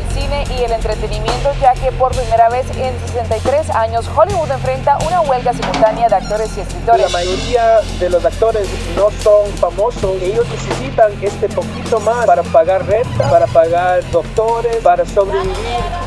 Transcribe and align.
el 0.00 0.14
cine 0.14 0.44
y 0.58 0.64
el 0.64 0.72
entretenimiento, 0.72 1.50
ya 1.60 1.74
que 1.74 1.92
por 1.92 2.12
primera 2.12 2.48
vez 2.48 2.66
en 2.76 2.98
63 3.06 3.70
años 3.70 4.06
Hollywood 4.14 4.50
enfrenta 4.50 4.98
una 5.06 5.20
huelga 5.20 5.52
simultánea 5.52 6.08
de 6.08 6.14
actores 6.14 6.50
y 6.56 6.60
escritores. 6.60 7.12
La 7.12 7.18
mayoría 7.18 7.80
de 7.98 8.10
los 8.10 8.24
actores 8.24 8.68
no 8.96 9.10
son 9.22 9.50
famosos. 9.58 10.20
Ellos 10.22 10.46
necesitan 10.48 11.12
este 11.20 11.48
poquito 11.48 12.00
más 12.00 12.26
para 12.26 12.42
pagar 12.42 12.86
renta, 12.86 13.30
para 13.30 13.46
pagar 13.46 14.08
doctores, 14.10 14.76
para 14.76 15.04
sobrevivir. 15.04 15.54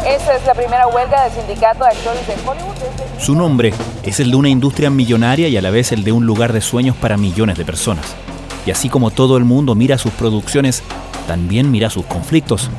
Esta 0.07 0.35
es 0.35 0.45
la 0.45 0.53
primera 0.53 0.87
huelga 0.87 1.23
del 1.23 1.33
sindicato 1.33 1.83
de 1.83 1.91
actores 1.91 2.27
de 2.27 2.33
Hollywood. 2.33 2.73
Su 3.19 3.35
nombre 3.35 3.73
es 4.03 4.19
el 4.19 4.31
de 4.31 4.35
una 4.35 4.49
industria 4.49 4.89
millonaria 4.89 5.47
y 5.47 5.57
a 5.57 5.61
la 5.61 5.69
vez 5.69 5.91
el 5.91 6.03
de 6.03 6.11
un 6.11 6.25
lugar 6.25 6.53
de 6.53 6.61
sueños 6.61 6.95
para 6.95 7.17
millones 7.17 7.57
de 7.57 7.65
personas. 7.65 8.05
Y 8.65 8.71
así 8.71 8.89
como 8.89 9.11
todo 9.11 9.37
el 9.37 9.43
mundo 9.43 9.75
mira 9.75 9.97
sus 9.97 10.11
producciones, 10.13 10.83
también 11.27 11.71
mira 11.71 11.89
sus 11.89 12.05
conflictos. 12.05 12.69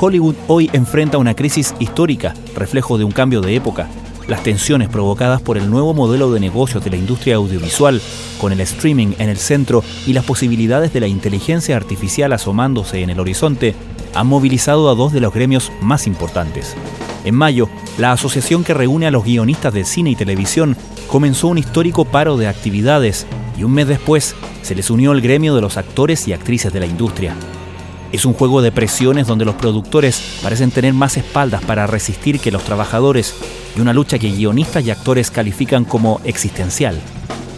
Hollywood 0.00 0.36
hoy 0.46 0.70
enfrenta 0.72 1.18
una 1.18 1.34
crisis 1.34 1.74
histórica, 1.80 2.34
reflejo 2.54 2.98
de 2.98 3.04
un 3.04 3.10
cambio 3.10 3.40
de 3.40 3.56
época. 3.56 3.88
Las 4.28 4.42
tensiones 4.42 4.88
provocadas 4.88 5.40
por 5.40 5.56
el 5.56 5.70
nuevo 5.70 5.94
modelo 5.94 6.30
de 6.30 6.38
negocios 6.38 6.84
de 6.84 6.90
la 6.90 6.96
industria 6.96 7.36
audiovisual, 7.36 8.00
con 8.40 8.52
el 8.52 8.60
streaming 8.60 9.14
en 9.18 9.28
el 9.28 9.38
centro 9.38 9.82
y 10.06 10.12
las 10.12 10.24
posibilidades 10.24 10.92
de 10.92 11.00
la 11.00 11.08
inteligencia 11.08 11.76
artificial 11.76 12.32
asomándose 12.32 13.02
en 13.02 13.10
el 13.10 13.18
horizonte, 13.18 13.74
han 14.14 14.26
movilizado 14.26 14.88
a 14.90 14.94
dos 14.94 15.12
de 15.12 15.20
los 15.20 15.34
gremios 15.34 15.72
más 15.80 16.06
importantes. 16.06 16.76
En 17.24 17.34
mayo, 17.34 17.68
la 17.98 18.12
asociación 18.12 18.62
que 18.62 18.74
reúne 18.74 19.06
a 19.06 19.10
los 19.10 19.24
guionistas 19.24 19.74
de 19.74 19.84
cine 19.84 20.10
y 20.10 20.16
televisión 20.16 20.76
comenzó 21.08 21.48
un 21.48 21.58
histórico 21.58 22.04
paro 22.04 22.36
de 22.36 22.46
actividades 22.46 23.26
y 23.58 23.64
un 23.64 23.72
mes 23.72 23.88
después 23.88 24.36
se 24.62 24.74
les 24.74 24.90
unió 24.90 25.12
el 25.12 25.22
gremio 25.22 25.54
de 25.54 25.62
los 25.62 25.76
actores 25.76 26.28
y 26.28 26.32
actrices 26.32 26.72
de 26.72 26.80
la 26.80 26.86
industria. 26.86 27.34
Es 28.10 28.24
un 28.24 28.32
juego 28.32 28.62
de 28.62 28.72
presiones 28.72 29.26
donde 29.26 29.44
los 29.44 29.54
productores 29.56 30.40
parecen 30.42 30.70
tener 30.70 30.94
más 30.94 31.16
espaldas 31.18 31.62
para 31.62 31.86
resistir 31.86 32.40
que 32.40 32.50
los 32.50 32.64
trabajadores 32.64 33.34
y 33.76 33.80
una 33.80 33.92
lucha 33.92 34.18
que 34.18 34.30
guionistas 34.30 34.84
y 34.86 34.90
actores 34.90 35.30
califican 35.30 35.84
como 35.84 36.20
existencial. 36.24 36.98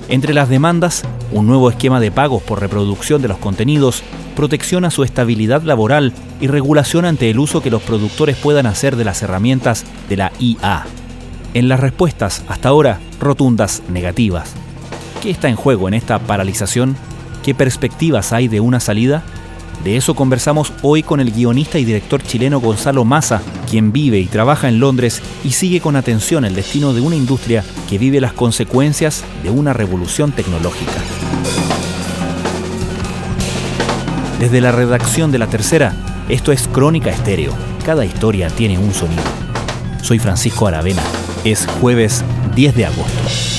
Entre 0.09 0.34
las 0.34 0.48
demandas, 0.48 1.05
un 1.31 1.47
nuevo 1.47 1.70
esquema 1.70 2.01
de 2.01 2.11
pagos 2.11 2.42
por 2.42 2.61
reproducción 2.61 3.23
de 3.23 3.29
los 3.29 3.39
contenidos, 3.39 4.03
protección 4.34 4.84
a 4.84 4.91
su 4.91 5.05
estabilidad 5.05 5.62
laboral 5.62 6.12
y 6.41 6.48
regulación 6.48 7.05
ante 7.05 7.31
el 7.31 7.39
uso 7.39 7.62
que 7.62 7.70
los 7.70 7.83
productores 7.83 8.37
puedan 8.37 8.67
hacer 8.67 8.97
de 8.97 9.05
las 9.05 9.23
herramientas 9.23 9.85
de 10.09 10.17
la 10.17 10.33
IA. 10.41 10.85
En 11.55 11.69
las 11.69 11.79
respuestas, 11.79 12.42
hasta 12.48 12.70
ahora, 12.70 12.98
rotundas 13.20 13.85
negativas. 13.89 14.53
¿Qué 15.23 15.31
está 15.31 15.48
en 15.48 15.57
juego 15.57 15.87
en 15.87 15.95
esta 15.95 16.19
paralización? 16.19 16.97
¿Qué 17.45 17.55
perspectivas 17.55 18.33
hay 18.33 18.48
de 18.48 18.59
una 18.59 18.81
salida? 18.81 19.23
De 19.84 19.97
eso 19.97 20.14
conversamos 20.14 20.73
hoy 20.83 21.03
con 21.03 21.20
el 21.20 21.33
guionista 21.33 21.78
y 21.78 21.84
director 21.84 22.23
chileno 22.23 22.61
Gonzalo 22.61 23.05
Massa, 23.05 23.41
quien 23.70 23.92
vive 23.92 24.19
y 24.19 24.27
trabaja 24.27 24.69
en 24.69 24.78
Londres 24.78 25.23
y 25.42 25.53
sigue 25.53 25.81
con 25.81 25.97
atención 25.97 26.45
el 26.45 26.55
destino 26.55 26.92
de 26.92 27.00
una 27.00 27.17
industria 27.17 27.64
que 27.89 27.97
vive 27.97 28.20
las 28.20 28.34
consecuencias 28.34 29.25
de 29.42 29.51
una 29.51 29.73
revolución 29.73 30.33
tecnológica. 30.33 30.92
Desde 34.39 34.61
la 34.61 34.73
redacción 34.73 35.33
de 35.33 35.39
La 35.39 35.47
Tercera, 35.47 35.95
esto 36.28 36.53
es 36.53 36.69
Crónica 36.69 37.11
Estéreo. 37.11 37.53
Cada 37.84 38.05
historia 38.05 38.48
tiene 38.51 38.78
un 38.78 38.92
sonido. 38.92 39.23
Soy 40.03 40.19
Francisco 40.19 40.67
Aravena. 40.67 41.03
Es 41.45 41.67
jueves 41.81 42.23
10 42.55 42.75
de 42.75 42.86
agosto. 42.86 43.50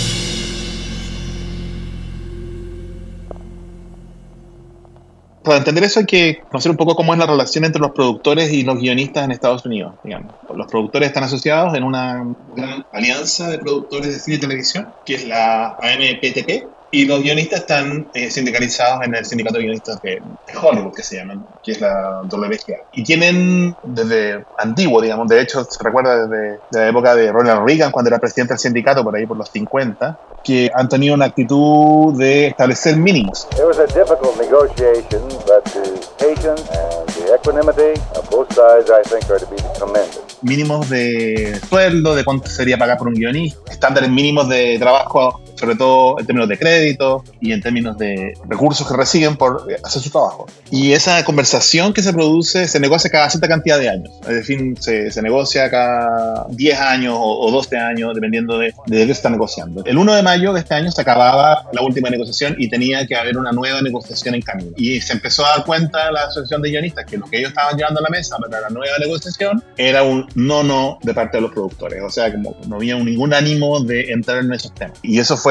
Para 5.43 5.57
entender 5.57 5.83
eso 5.83 5.99
hay 5.99 6.05
que 6.05 6.41
conocer 6.49 6.71
un 6.71 6.77
poco 6.77 6.95
cómo 6.95 7.13
es 7.13 7.19
la 7.19 7.25
relación 7.25 7.65
entre 7.65 7.81
los 7.81 7.91
productores 7.91 8.51
y 8.51 8.63
los 8.63 8.79
guionistas 8.79 9.25
en 9.25 9.31
Estados 9.31 9.65
Unidos. 9.65 9.93
Digamos. 10.03 10.33
Los 10.55 10.67
productores 10.67 11.07
están 11.07 11.23
asociados 11.23 11.73
en 11.75 11.83
una 11.83 12.23
gran 12.55 12.85
alianza 12.91 13.49
de 13.49 13.57
productores 13.57 14.13
de 14.13 14.19
cine 14.19 14.37
y 14.37 14.39
televisión, 14.39 14.89
que 15.05 15.15
es 15.15 15.27
la 15.27 15.77
AMPTP, 15.81 16.67
y 16.91 17.05
los 17.05 17.23
guionistas 17.23 17.61
están 17.61 18.09
eh, 18.13 18.29
sindicalizados 18.29 19.05
en 19.05 19.15
el 19.15 19.25
sindicato 19.25 19.57
de 19.57 19.63
guionistas 19.63 20.01
de, 20.01 20.21
Hollywood, 20.61 20.93
que 20.93 21.03
se 21.03 21.15
llaman, 21.15 21.45
que 21.63 21.71
es 21.71 21.81
la 21.81 22.21
WGA. 22.23 22.83
Y 22.91 23.03
tienen 23.03 23.75
desde 23.83 24.43
antiguo, 24.57 25.01
digamos, 25.01 25.29
de 25.29 25.41
hecho 25.41 25.63
se 25.63 25.81
recuerda 25.81 26.27
desde, 26.27 26.59
la 26.71 26.89
época 26.89 27.15
de 27.15 27.31
Ronald 27.31 27.65
Reagan, 27.65 27.91
cuando 27.91 28.09
era 28.09 28.19
presidente 28.19 28.53
del 28.53 28.59
sindicato, 28.59 29.03
por 29.03 29.15
ahí 29.15 29.25
por 29.25 29.37
los 29.37 29.49
50, 29.49 30.19
que 30.43 30.69
han 30.73 30.89
tenido 30.89 31.15
una 31.15 31.25
actitud 31.25 32.13
de 32.17 32.47
establecer 32.47 32.97
mínimos. 32.97 33.47
It 33.53 33.63
was 33.65 33.79
a 33.79 33.87
difficult 33.87 34.37
negotiation, 34.37 35.21
but 35.45 35.63
the 35.71 36.01
patience 36.17 36.69
and 36.71 37.07
the 37.15 37.35
equanimity 37.35 37.99
of 38.15 38.29
both 38.29 38.53
sides, 38.53 38.91
I 38.91 39.01
think, 39.07 39.29
are 39.29 39.39
to 39.39 39.47
be 39.47 39.57
commended. 39.79 40.19
Mínimos 40.41 40.89
de 40.89 41.59
sueldo, 41.69 42.15
de 42.15 42.25
cuánto 42.25 42.49
sería 42.49 42.77
pagar 42.77 42.97
por 42.97 43.07
un 43.07 43.13
guionista, 43.13 43.71
estándares 43.71 44.09
mínimos 44.09 44.49
de 44.49 44.77
trabajo 44.79 45.39
sobre 45.61 45.75
todo 45.75 46.19
en 46.19 46.25
términos 46.25 46.49
de 46.49 46.57
crédito 46.57 47.23
y 47.39 47.51
en 47.51 47.61
términos 47.61 47.95
de 47.99 48.33
recursos 48.49 48.87
que 48.87 48.97
reciben 48.97 49.35
por 49.37 49.67
hacer 49.83 50.01
su 50.01 50.09
trabajo. 50.09 50.47
Y 50.71 50.93
esa 50.93 51.23
conversación 51.23 51.93
que 51.93 52.01
se 52.01 52.11
produce 52.11 52.67
se 52.67 52.79
negocia 52.79 53.11
cada 53.11 53.29
cierta 53.29 53.47
cantidad 53.47 53.77
de 53.77 53.89
años. 53.89 54.09
Es 54.23 54.35
decir, 54.35 54.75
se, 54.79 55.11
se 55.11 55.21
negocia 55.21 55.69
cada 55.69 56.47
10 56.49 56.79
años 56.79 57.15
o, 57.15 57.51
12 57.51 57.77
años, 57.77 58.15
dependiendo 58.15 58.57
de, 58.57 58.73
de 58.87 58.97
qué 58.97 59.05
se 59.05 59.11
está 59.11 59.29
negociando. 59.29 59.83
El 59.85 59.97
1 59.99 60.15
de 60.15 60.23
mayo 60.23 60.51
de 60.51 60.61
este 60.61 60.73
año 60.73 60.91
se 60.91 61.01
acababa 61.01 61.69
la 61.71 61.81
última 61.83 62.09
negociación 62.09 62.55
y 62.57 62.67
tenía 62.67 63.05
que 63.05 63.15
haber 63.15 63.37
una 63.37 63.51
nueva 63.51 63.81
negociación 63.83 64.33
en 64.33 64.41
camino. 64.41 64.71
Y 64.77 64.99
se 65.01 65.13
empezó 65.13 65.45
a 65.45 65.57
dar 65.57 65.65
cuenta 65.65 66.11
la 66.11 66.23
asociación 66.23 66.63
de 66.63 66.71
guionistas 66.71 67.05
que 67.05 67.17
lo 67.17 67.27
que 67.27 67.37
ellos 67.37 67.49
estaban 67.49 67.77
llevando 67.77 67.99
a 67.99 68.03
la 68.03 68.09
mesa 68.09 68.35
para 68.37 68.61
la 68.61 68.69
nueva 68.69 68.97
negociación 68.97 69.63
era 69.77 70.01
un 70.01 70.27
no-no 70.33 70.97
de 71.03 71.13
parte 71.13 71.37
de 71.37 71.41
los 71.41 71.51
productores. 71.51 72.01
O 72.01 72.09
sea, 72.09 72.31
como 72.31 72.55
no 72.67 72.77
había 72.77 72.95
ningún 72.95 73.33
ánimo 73.33 73.79
de 73.81 74.11
entrar 74.11 74.39
en 74.39 74.51
esos 74.53 74.73
temas. 74.73 74.97
Y 75.03 75.19
eso 75.19 75.37
fue 75.37 75.50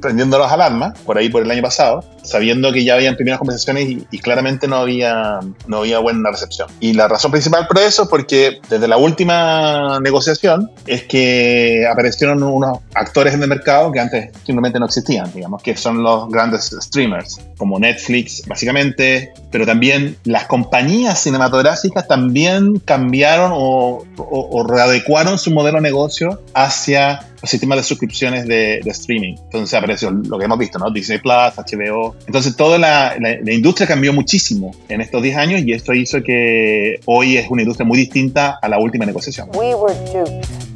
prendiendo 0.00 0.38
las 0.38 0.52
alarmas, 0.52 0.98
por 1.00 1.18
ahí 1.18 1.28
por 1.28 1.42
el 1.42 1.50
año 1.50 1.62
pasado, 1.62 2.04
sabiendo 2.22 2.72
que 2.72 2.84
ya 2.84 2.94
habían 2.94 3.16
primeras 3.16 3.38
conversaciones 3.38 3.88
y, 4.10 4.18
claramente 4.18 4.68
no 4.68 4.76
había, 4.76 5.40
no 5.66 5.78
había 5.78 5.98
buena 5.98 6.30
recepción. 6.30 6.68
Y 6.80 6.92
la 6.92 7.08
razón 7.08 7.30
principal 7.30 7.66
por 7.66 7.78
eso 7.78 8.02
es 8.02 8.08
porque 8.08 8.60
desde 8.68 8.86
la 8.88 8.96
última 8.96 9.98
negociación 10.00 10.70
es 10.86 11.04
que 11.04 11.86
aparecieron 11.90 12.42
unos 12.42 12.78
actores 12.94 13.34
en 13.34 13.42
el 13.42 13.48
mercado 13.48 13.90
que 13.92 14.00
antes 14.00 14.30
simplemente 14.44 14.78
no 14.78 14.86
existían, 14.86 15.32
digamos, 15.32 15.62
que 15.62 15.76
son 15.76 16.02
los 16.02 16.28
grandes 16.28 16.74
streamers, 16.80 17.40
como 17.56 17.78
Netflix, 17.78 18.42
básicamente, 18.46 19.32
pero 19.50 19.64
también 19.64 20.16
las 20.24 20.46
compañías 20.46 21.20
cinematográficas 21.22 22.06
también 22.06 22.78
cambiaron 22.80 23.52
o, 23.54 24.04
o, 24.16 24.48
o 24.50 24.66
readecuaron 24.66 25.38
su 25.38 25.50
modelo 25.50 25.78
de 25.78 25.82
negocio 25.82 26.42
hacia 26.54 27.20
los 27.40 27.50
sistemas 27.50 27.78
de 27.78 27.84
suscripciones 27.84 28.46
de, 28.46 28.80
streaming. 28.86 29.34
Entonces 29.44 29.74
apareció 29.74 30.10
lo 30.10 30.38
que 30.38 30.44
hemos 30.44 30.58
visto, 30.58 30.78
¿no? 30.78 30.90
Disney 30.90 31.18
Plus, 31.18 31.54
HBO. 31.56 32.16
Entonces 32.26 32.56
toda 32.56 32.78
la, 32.78 33.16
la, 33.18 33.52
industria 33.52 33.86
cambió 33.86 34.12
muchísimo 34.12 34.74
en 34.88 35.00
estos 35.00 35.22
10 35.22 35.36
años 35.36 35.62
y 35.62 35.72
esto 35.72 35.92
hizo 35.92 36.22
que 36.22 37.00
hoy 37.04 37.36
es 37.36 37.48
una 37.50 37.62
industria 37.62 37.86
muy 37.86 37.98
distinta 37.98 38.58
a 38.60 38.68
la 38.68 38.78
última 38.78 39.04
negociación. 39.04 39.50
We 39.54 39.74
were 39.74 39.94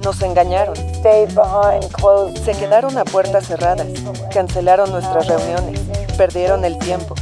Nos 0.05 0.21
engañaron. 0.23 0.77
Se 0.77 2.53
quedaron 2.53 2.99
a 2.99 3.05
puertas 3.05 3.47
cerradas. 3.47 3.87
Cancelaron 4.33 4.91
nuestras 4.91 5.27
reuniones. 5.27 5.81
Perdieron 6.17 6.65
el 6.65 6.79
tiempo. 6.79 7.15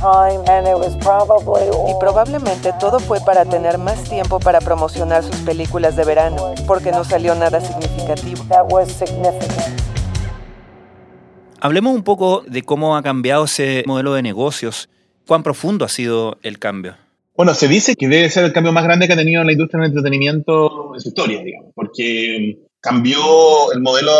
Y 1.88 1.94
probablemente 2.00 2.72
todo 2.78 2.98
fue 2.98 3.20
para 3.20 3.44
tener 3.44 3.78
más 3.78 4.04
tiempo 4.04 4.40
para 4.40 4.60
promocionar 4.60 5.22
sus 5.22 5.36
películas 5.36 5.96
de 5.96 6.04
verano, 6.04 6.54
porque 6.66 6.90
no 6.90 7.04
salió 7.04 7.34
nada 7.34 7.60
significativo. 7.60 8.44
Hablemos 11.60 11.94
un 11.94 12.02
poco 12.02 12.42
de 12.46 12.62
cómo 12.62 12.96
ha 12.96 13.02
cambiado 13.02 13.44
ese 13.44 13.84
modelo 13.86 14.14
de 14.14 14.22
negocios. 14.22 14.88
¿Cuán 15.26 15.42
profundo 15.42 15.84
ha 15.84 15.88
sido 15.88 16.38
el 16.42 16.58
cambio? 16.58 16.96
Bueno, 17.36 17.54
se 17.54 17.68
dice 17.68 17.96
que 17.96 18.08
debe 18.08 18.28
ser 18.28 18.44
el 18.44 18.52
cambio 18.52 18.72
más 18.72 18.84
grande 18.84 19.06
que 19.06 19.12
ha 19.14 19.16
tenido 19.16 19.44
la 19.44 19.52
industria 19.52 19.80
del 19.80 19.90
entretenimiento 19.90 20.94
en 20.94 21.00
su 21.00 21.08
historia, 21.08 21.42
digamos, 21.42 21.72
porque 21.74 22.58
cambió 22.80 23.72
el 23.72 23.80
modelo, 23.80 24.12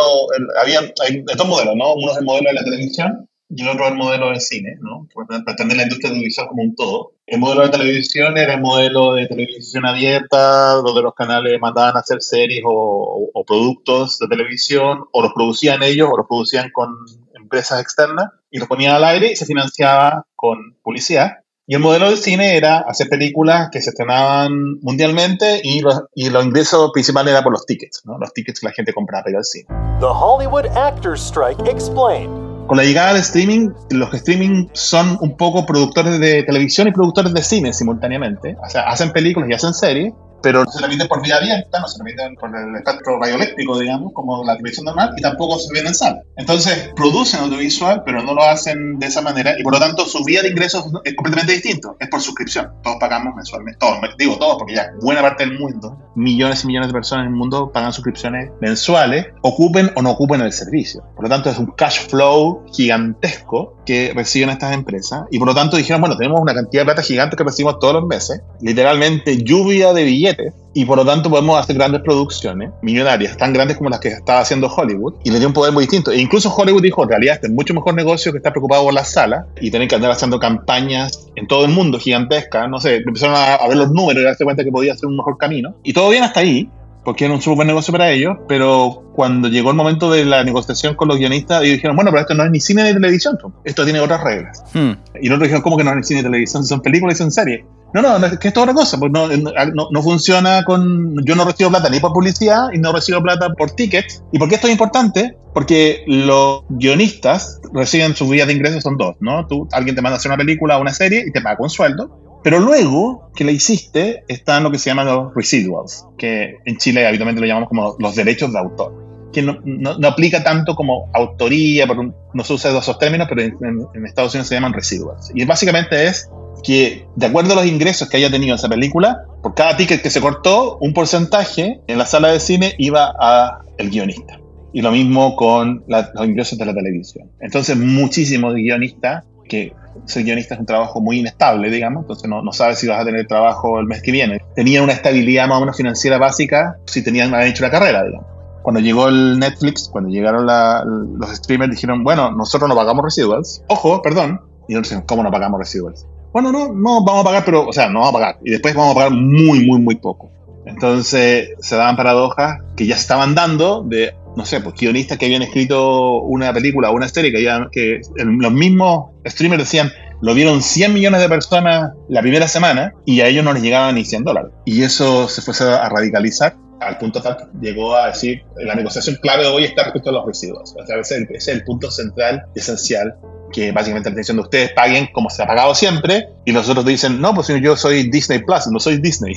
había 0.62 0.80
hay 1.02 1.22
dos 1.22 1.46
modelos, 1.46 1.74
¿no? 1.76 1.94
Uno 1.94 2.12
es 2.12 2.18
el 2.18 2.24
modelo 2.24 2.48
de 2.48 2.54
la 2.54 2.64
televisión 2.64 3.26
y 3.50 3.62
el 3.62 3.68
otro 3.68 3.88
el 3.88 3.96
modelo 3.96 4.30
del 4.30 4.40
cine, 4.40 4.76
¿no? 4.80 5.08
Para 5.12 5.38
entender 5.38 5.76
la 5.76 5.82
industria 5.82 6.10
audiovisual 6.10 6.48
como 6.48 6.62
un 6.62 6.74
todo. 6.76 7.12
El 7.26 7.40
modelo 7.40 7.62
de 7.62 7.70
televisión 7.70 8.38
era 8.38 8.54
el 8.54 8.60
modelo 8.60 9.14
de 9.14 9.26
televisión 9.26 9.84
abierta, 9.86 10.74
donde 10.74 11.02
los 11.02 11.14
canales 11.14 11.60
mandaban 11.60 11.96
a 11.96 12.00
hacer 12.00 12.22
series 12.22 12.62
o, 12.64 13.28
o 13.32 13.44
productos 13.44 14.18
de 14.18 14.28
televisión, 14.28 15.04
o 15.12 15.22
los 15.22 15.32
producían 15.32 15.82
ellos, 15.82 16.08
o 16.12 16.16
los 16.16 16.26
producían 16.28 16.70
con 16.72 16.90
empresas 17.34 17.80
externas, 17.80 18.28
y 18.50 18.58
los 18.58 18.68
ponían 18.68 18.94
al 18.94 19.04
aire 19.04 19.32
y 19.32 19.36
se 19.36 19.46
financiaba 19.46 20.24
con 20.36 20.76
publicidad. 20.82 21.38
Y 21.66 21.74
el 21.74 21.80
modelo 21.80 22.06
del 22.06 22.18
cine 22.18 22.56
era 22.56 22.78
hacer 22.78 23.08
películas 23.08 23.68
que 23.70 23.80
se 23.80 23.90
estrenaban 23.90 24.80
mundialmente 24.80 25.60
y 25.62 25.80
los, 25.80 26.02
y 26.14 26.28
los 26.28 26.44
ingresos 26.44 26.90
principales 26.92 27.30
eran 27.30 27.44
por 27.44 27.52
los 27.52 27.64
tickets, 27.64 28.02
¿no? 28.04 28.18
los 28.18 28.32
tickets 28.32 28.58
que 28.58 28.66
la 28.66 28.72
gente 28.72 28.92
compraba 28.92 29.22
para 29.22 29.30
ir 29.30 29.36
al 29.36 29.44
cine. 29.44 29.66
The 30.00 30.06
Hollywood 30.06 30.66
Actors 30.76 31.20
Strike 31.20 31.60
Explained. 31.68 32.49
Con 32.70 32.76
la 32.76 32.84
llegada 32.84 33.14
del 33.14 33.22
streaming, 33.22 33.70
los 33.90 34.14
streaming 34.14 34.68
son 34.74 35.18
un 35.22 35.36
poco 35.36 35.66
productores 35.66 36.20
de 36.20 36.44
televisión 36.44 36.86
y 36.86 36.92
productores 36.92 37.34
de 37.34 37.42
cine 37.42 37.72
simultáneamente. 37.72 38.56
O 38.64 38.70
sea, 38.70 38.82
hacen 38.82 39.10
películas 39.10 39.50
y 39.50 39.54
hacen 39.54 39.74
series, 39.74 40.12
pero 40.40 40.64
no 40.64 40.70
se 40.70 40.78
transmiten 40.78 41.08
por 41.08 41.20
vía 41.20 41.38
abierta, 41.38 41.80
no 41.80 41.88
se 41.88 41.98
transmiten 41.98 42.36
por 42.36 42.56
el 42.56 42.76
espectro 42.76 43.18
radioeléctrico, 43.18 43.76
digamos, 43.76 44.12
como 44.14 44.44
la 44.44 44.56
televisión 44.56 44.84
normal, 44.84 45.14
y 45.16 45.20
tampoco 45.20 45.58
se 45.58 45.72
ven 45.72 45.88
en 45.88 45.94
sala. 45.96 46.22
Entonces, 46.36 46.92
producen 46.94 47.40
audiovisual, 47.40 48.04
pero 48.06 48.22
no 48.22 48.34
lo 48.34 48.44
hacen 48.44 49.00
de 49.00 49.06
esa 49.08 49.20
manera, 49.20 49.58
y 49.58 49.64
por 49.64 49.72
lo 49.72 49.80
tanto 49.80 50.06
su 50.06 50.22
vía 50.22 50.40
de 50.40 50.50
ingresos 50.50 50.84
es 51.02 51.14
completamente 51.16 51.54
distinto, 51.54 51.96
es 51.98 52.08
por 52.08 52.20
suscripción. 52.20 52.70
Todos 52.84 52.98
pagamos 53.00 53.34
mensualmente, 53.34 53.80
todos, 53.80 53.98
digo 54.16 54.38
todos, 54.38 54.58
porque 54.58 54.76
ya 54.76 54.90
buena 55.02 55.22
parte 55.22 55.44
del 55.44 55.58
mundo, 55.58 55.98
millones 56.14 56.64
y 56.64 56.66
millones 56.66 56.88
de 56.88 56.92
personas 56.92 57.26
en 57.26 57.32
el 57.32 57.36
mundo 57.36 57.70
pagan 57.72 57.92
suscripciones 57.92 58.50
mensuales, 58.60 59.26
ocupen 59.42 59.90
o 59.96 60.02
no 60.02 60.10
ocupen 60.10 60.40
el 60.40 60.52
servicio. 60.52 61.02
Por 61.14 61.24
lo 61.24 61.30
tanto, 61.30 61.50
es 61.50 61.58
un 61.58 61.66
cash 61.66 62.08
flow 62.08 62.64
gigantesco 62.72 63.76
que 63.86 64.12
reciben 64.14 64.50
estas 64.50 64.74
empresas, 64.74 65.22
y 65.30 65.38
por 65.38 65.48
lo 65.48 65.54
tanto 65.54 65.76
dijeron, 65.76 66.00
bueno, 66.00 66.16
tenemos 66.16 66.40
una 66.40 66.54
cantidad 66.54 66.82
de 66.82 66.86
plata 66.86 67.02
gigante 67.02 67.36
que 67.36 67.44
recibimos 67.44 67.78
todos 67.78 67.94
los 67.94 68.06
meses, 68.06 68.42
literalmente 68.60 69.42
lluvia 69.42 69.92
de 69.92 70.04
billetes, 70.04 70.54
y 70.72 70.84
por 70.84 70.98
lo 70.98 71.04
tanto 71.04 71.28
podemos 71.30 71.58
hacer 71.58 71.76
grandes 71.76 72.02
producciones 72.02 72.70
millonarias, 72.82 73.36
tan 73.36 73.52
grandes 73.52 73.76
como 73.76 73.90
las 73.90 74.00
que 74.00 74.08
estaba 74.08 74.40
haciendo 74.40 74.68
Hollywood, 74.68 75.14
y 75.24 75.30
le 75.30 75.38
dio 75.38 75.48
un 75.48 75.54
poder 75.54 75.72
muy 75.72 75.84
distinto. 75.84 76.10
E 76.10 76.18
incluso 76.18 76.54
Hollywood 76.54 76.82
dijo, 76.82 77.02
en 77.02 77.08
realidad 77.08 77.34
este 77.36 77.46
es 77.48 77.52
mucho 77.52 77.74
mejor 77.74 77.94
negocio 77.94 78.32
que 78.32 78.38
estar 78.38 78.52
preocupado 78.52 78.84
por 78.84 78.94
las 78.94 79.10
salas 79.10 79.46
y 79.60 79.70
tener 79.70 79.88
que 79.88 79.94
andar 79.96 80.10
haciendo 80.10 80.38
campañas 80.38 81.28
en 81.36 81.46
todo 81.46 81.64
el 81.64 81.72
mundo 81.72 81.98
gigantescas, 81.98 82.68
no 82.68 82.80
sé, 82.80 82.96
empezaron 82.96 83.36
a, 83.36 83.66
ver 83.66 83.76
los 83.76 83.90
números 83.90 84.22
y 84.22 84.24
darse 84.24 84.44
cuenta 84.44 84.64
que 84.64 84.70
podía 84.70 84.96
ser 84.96 85.08
un 85.08 85.16
mejor 85.16 85.36
camino. 85.38 85.74
Y 85.82 85.92
todo 85.92 86.10
bien 86.10 86.22
hasta 86.22 86.40
ahí, 86.40 86.68
porque 87.04 87.24
era 87.24 87.34
un 87.34 87.40
súper 87.40 87.56
buen 87.56 87.68
negocio 87.68 87.92
para 87.92 88.10
ellos, 88.10 88.36
pero 88.48 89.04
cuando 89.14 89.48
llegó 89.48 89.70
el 89.70 89.76
momento 89.76 90.10
de 90.10 90.24
la 90.24 90.44
negociación 90.44 90.94
con 90.94 91.08
los 91.08 91.18
guionistas, 91.18 91.62
ellos 91.62 91.76
dijeron, 91.76 91.96
bueno, 91.96 92.10
pero 92.10 92.22
esto 92.22 92.34
no 92.34 92.44
es 92.44 92.50
ni 92.50 92.60
cine 92.60 92.84
ni 92.84 92.92
televisión, 92.92 93.38
esto 93.64 93.84
tiene 93.84 94.00
otras 94.00 94.22
reglas. 94.22 94.62
Hmm. 94.72 94.92
Y 95.20 95.28
nosotros 95.28 95.48
dijeron, 95.48 95.62
¿cómo 95.62 95.76
que 95.76 95.84
no 95.84 95.90
es 95.90 95.96
ni 95.96 96.02
cine 96.02 96.20
ni 96.20 96.24
televisión? 96.24 96.64
Son 96.64 96.80
películas 96.80 97.16
y 97.16 97.18
son 97.18 97.30
series. 97.30 97.64
No, 97.92 98.02
no, 98.02 98.24
es 98.24 98.38
que 98.38 98.48
esto 98.48 98.60
es 98.60 98.64
otra 98.64 98.74
cosa, 98.74 98.98
pues 98.98 99.10
no, 99.10 99.26
no, 99.26 99.88
no, 99.90 100.02
funciona 100.02 100.62
con... 100.64 101.16
Yo 101.24 101.34
no 101.34 101.44
recibo 101.44 101.70
plata 101.70 101.90
ni 101.90 101.98
por 101.98 102.12
publicidad 102.12 102.68
y 102.72 102.78
no 102.78 102.92
recibo 102.92 103.20
plata 103.20 103.48
por 103.54 103.72
tickets. 103.72 104.22
¿Y 104.30 104.38
por 104.38 104.48
qué 104.48 104.54
esto 104.54 104.68
es 104.68 104.72
importante? 104.72 105.36
Porque 105.52 106.04
los 106.06 106.62
guionistas 106.68 107.60
reciben 107.72 108.14
sus 108.14 108.30
vías 108.30 108.46
de 108.46 108.52
ingresos 108.52 108.84
son 108.84 108.96
dos, 108.96 109.16
¿no? 109.18 109.44
Tú, 109.46 109.66
alguien 109.72 109.96
te 109.96 110.02
manda 110.02 110.14
a 110.14 110.18
hacer 110.18 110.30
una 110.30 110.38
película 110.38 110.78
o 110.78 110.80
una 110.80 110.94
serie 110.94 111.24
y 111.26 111.32
te 111.32 111.40
paga 111.40 111.56
un 111.58 111.70
sueldo. 111.70 112.29
Pero 112.42 112.58
luego 112.58 113.30
que 113.34 113.44
la 113.44 113.50
hiciste, 113.50 114.24
están 114.28 114.62
lo 114.62 114.70
que 114.70 114.78
se 114.78 114.90
llaman 114.90 115.06
los 115.06 115.34
residuals, 115.34 116.06
que 116.16 116.56
en 116.64 116.76
Chile 116.78 117.06
habitualmente 117.06 117.40
lo 117.40 117.46
llamamos 117.46 117.68
como 117.68 117.96
los 117.98 118.14
derechos 118.14 118.52
de 118.52 118.58
autor, 118.58 119.30
que 119.32 119.42
no, 119.42 119.58
no, 119.64 120.08
aplica 120.08 120.42
tanto 120.42 120.74
como 120.74 121.10
autoría, 121.12 121.86
no 121.86 122.44
se 122.44 122.52
usa 122.52 122.76
esos 122.76 122.98
términos, 122.98 123.26
pero 123.28 123.42
en, 123.42 123.56
en, 123.94 124.06
Estados 124.06 124.34
Unidos 124.34 124.48
se 124.48 124.54
llaman 124.54 124.72
residuals. 124.72 125.30
Y 125.34 125.44
básicamente 125.44 126.06
es 126.06 126.30
que 126.62 127.06
de 127.16 127.26
acuerdo 127.26 127.52
a 127.52 127.56
los 127.56 127.66
ingresos 127.66 128.08
que 128.08 128.16
haya 128.16 128.30
tenido 128.30 128.54
esa 128.54 128.68
película, 128.68 129.24
por 129.42 129.54
cada 129.54 129.76
ticket 129.76 130.02
que 130.02 130.10
se 130.10 130.20
cortó, 130.20 130.78
un 130.80 130.92
porcentaje 130.92 131.80
en 131.86 131.98
la 131.98 132.06
sala 132.06 132.28
de 132.28 132.40
cine 132.40 132.74
iba 132.78 133.14
a 133.18 133.60
el 133.78 133.90
guionista. 133.90 134.38
Y 134.72 134.82
lo 134.82 134.92
mismo 134.92 135.34
con 135.34 135.84
los 135.88 136.06
ingresos 136.24 136.58
de 136.58 136.66
la 136.66 136.74
televisión. 136.74 137.28
Entonces, 137.40 137.76
muchísimos 137.76 138.54
guionistas, 138.54 139.24
que 139.50 139.74
ser 140.06 140.24
guionista 140.24 140.54
es 140.54 140.60
un 140.60 140.66
trabajo 140.66 141.00
muy 141.00 141.18
inestable, 141.18 141.70
digamos, 141.70 142.04
entonces 142.04 142.28
no, 142.28 142.42
no 142.42 142.52
sabes 142.52 142.78
si 142.78 142.86
vas 142.86 143.00
a 143.00 143.04
tener 143.04 143.26
trabajo 143.26 143.78
el 143.78 143.86
mes 143.86 144.02
que 144.02 144.12
viene. 144.12 144.40
Tenían 144.54 144.84
una 144.84 144.94
estabilidad 144.94 145.48
más 145.48 145.58
o 145.58 145.60
menos 145.60 145.76
financiera 145.76 146.16
básica 146.16 146.78
si 146.86 147.04
tenían, 147.04 147.34
hecho 147.42 147.64
una 147.64 147.70
carrera, 147.70 148.02
digamos. 148.04 148.26
Cuando 148.62 148.80
llegó 148.80 149.08
el 149.08 149.38
Netflix, 149.38 149.88
cuando 149.88 150.10
llegaron 150.10 150.46
los 150.46 151.30
streamers, 151.30 151.72
dijeron, 151.72 152.04
bueno, 152.04 152.30
nosotros 152.30 152.68
no 152.68 152.74
pagamos 152.76 153.04
residuals. 153.04 153.62
Ojo, 153.68 154.02
perdón. 154.02 154.40
Y 154.68 154.74
nosotros 154.74 155.04
¿cómo 155.06 155.22
no 155.22 155.30
pagamos 155.30 155.58
residuals? 155.58 156.06
bueno, 156.32 156.52
no, 156.52 156.72
no 156.72 157.02
vamos 157.04 157.22
a 157.22 157.24
pagar, 157.24 157.44
pero, 157.44 157.66
o 157.66 157.72
sea, 157.72 157.88
no 157.88 158.00
vamos 158.00 158.14
a 158.14 158.18
pagar. 158.18 158.38
Y 158.44 158.50
después 158.50 158.74
vamos 158.74 158.92
a 158.92 158.94
pagar 158.94 159.12
muy, 159.12 159.66
muy, 159.66 159.80
muy 159.80 159.96
poco. 159.96 160.30
Entonces 160.64 161.54
se 161.58 161.76
daban 161.76 161.96
paradojas 161.96 162.60
que 162.76 162.86
ya 162.86 162.94
estaban 162.94 163.34
dando 163.34 163.82
de, 163.82 164.14
no 164.36 164.44
sé, 164.44 164.60
pues 164.60 164.74
guionistas 164.76 165.18
que 165.18 165.26
habían 165.26 165.42
escrito 165.42 166.20
una 166.20 166.52
película 166.52 166.90
o 166.90 166.94
una 166.94 167.08
serie 167.08 167.32
que, 167.32 167.42
ya, 167.42 167.68
que 167.70 168.00
los 168.16 168.52
mismos 168.52 169.10
streamers 169.26 169.62
decían, 169.64 169.90
lo 170.22 170.34
vieron 170.34 170.62
100 170.62 170.92
millones 170.92 171.20
de 171.20 171.28
personas 171.28 171.92
la 172.08 172.20
primera 172.20 172.46
semana 172.46 172.92
y 173.06 173.20
a 173.20 173.26
ellos 173.26 173.44
no 173.44 173.52
les 173.52 173.62
llegaban 173.62 173.94
ni 173.94 174.04
100 174.04 174.24
dólares. 174.24 174.52
Y 174.64 174.82
eso 174.82 175.28
se 175.28 175.42
fuese 175.42 175.64
a 175.64 175.88
radicalizar 175.88 176.56
al 176.80 176.96
punto 176.98 177.20
tal 177.20 177.36
que 177.36 177.44
llegó 177.60 177.94
a 177.94 178.08
decir, 178.08 178.42
la 178.56 178.74
negociación 178.74 179.16
clave 179.20 179.42
de 179.42 179.50
hoy 179.50 179.64
está 179.64 179.84
respecto 179.84 180.10
a 180.10 180.12
los 180.14 180.26
residuos. 180.26 180.74
O 180.78 180.86
sea, 180.86 180.98
ese 180.98 181.26
es 181.30 181.48
el 181.48 181.62
punto 181.64 181.90
central, 181.90 182.44
esencial 182.54 183.14
que 183.52 183.72
básicamente 183.72 184.08
la 184.08 184.12
intención 184.12 184.36
de 184.36 184.42
ustedes 184.44 184.72
paguen 184.72 185.08
como 185.12 185.28
se 185.28 185.42
ha 185.42 185.46
pagado 185.46 185.74
siempre, 185.74 186.28
y 186.44 186.52
los 186.52 186.68
otros 186.68 186.86
dicen, 186.86 187.20
no, 187.20 187.34
pues 187.34 187.48
yo 187.60 187.76
soy 187.76 188.08
Disney 188.08 188.38
Plus, 188.40 188.68
no 188.68 188.78
soy 188.78 188.98
Disney. 188.98 189.34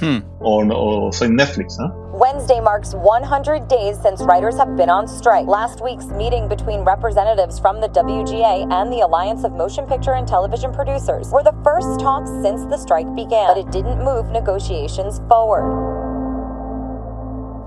hmm. 0.00 0.18
o, 0.40 0.64
no, 0.64 0.74
o 0.78 1.12
soy 1.12 1.28
Netflix, 1.28 1.76
¿no? 1.78 2.07
Wednesday 2.18 2.58
marks 2.58 2.94
100 2.94 3.68
days 3.68 3.96
since 4.02 4.22
writers 4.22 4.56
have 4.56 4.76
been 4.76 4.90
on 4.90 5.06
strike. 5.06 5.46
Last 5.46 5.80
week's 5.80 6.06
meeting 6.06 6.48
between 6.48 6.80
representatives 6.80 7.60
from 7.60 7.80
the 7.80 7.88
WGA 7.90 8.66
and 8.72 8.92
the 8.92 9.02
Alliance 9.06 9.44
of 9.44 9.52
Motion 9.52 9.86
Picture 9.86 10.14
and 10.14 10.26
Television 10.26 10.72
Producers 10.72 11.30
were 11.30 11.44
the 11.44 11.54
first 11.62 12.00
talks 12.00 12.28
since 12.42 12.64
the 12.64 12.76
strike 12.76 13.06
began, 13.14 13.46
but 13.46 13.56
it 13.56 13.70
didn't 13.70 14.02
move 14.02 14.32
negotiations 14.32 15.20
forward. 15.28 15.62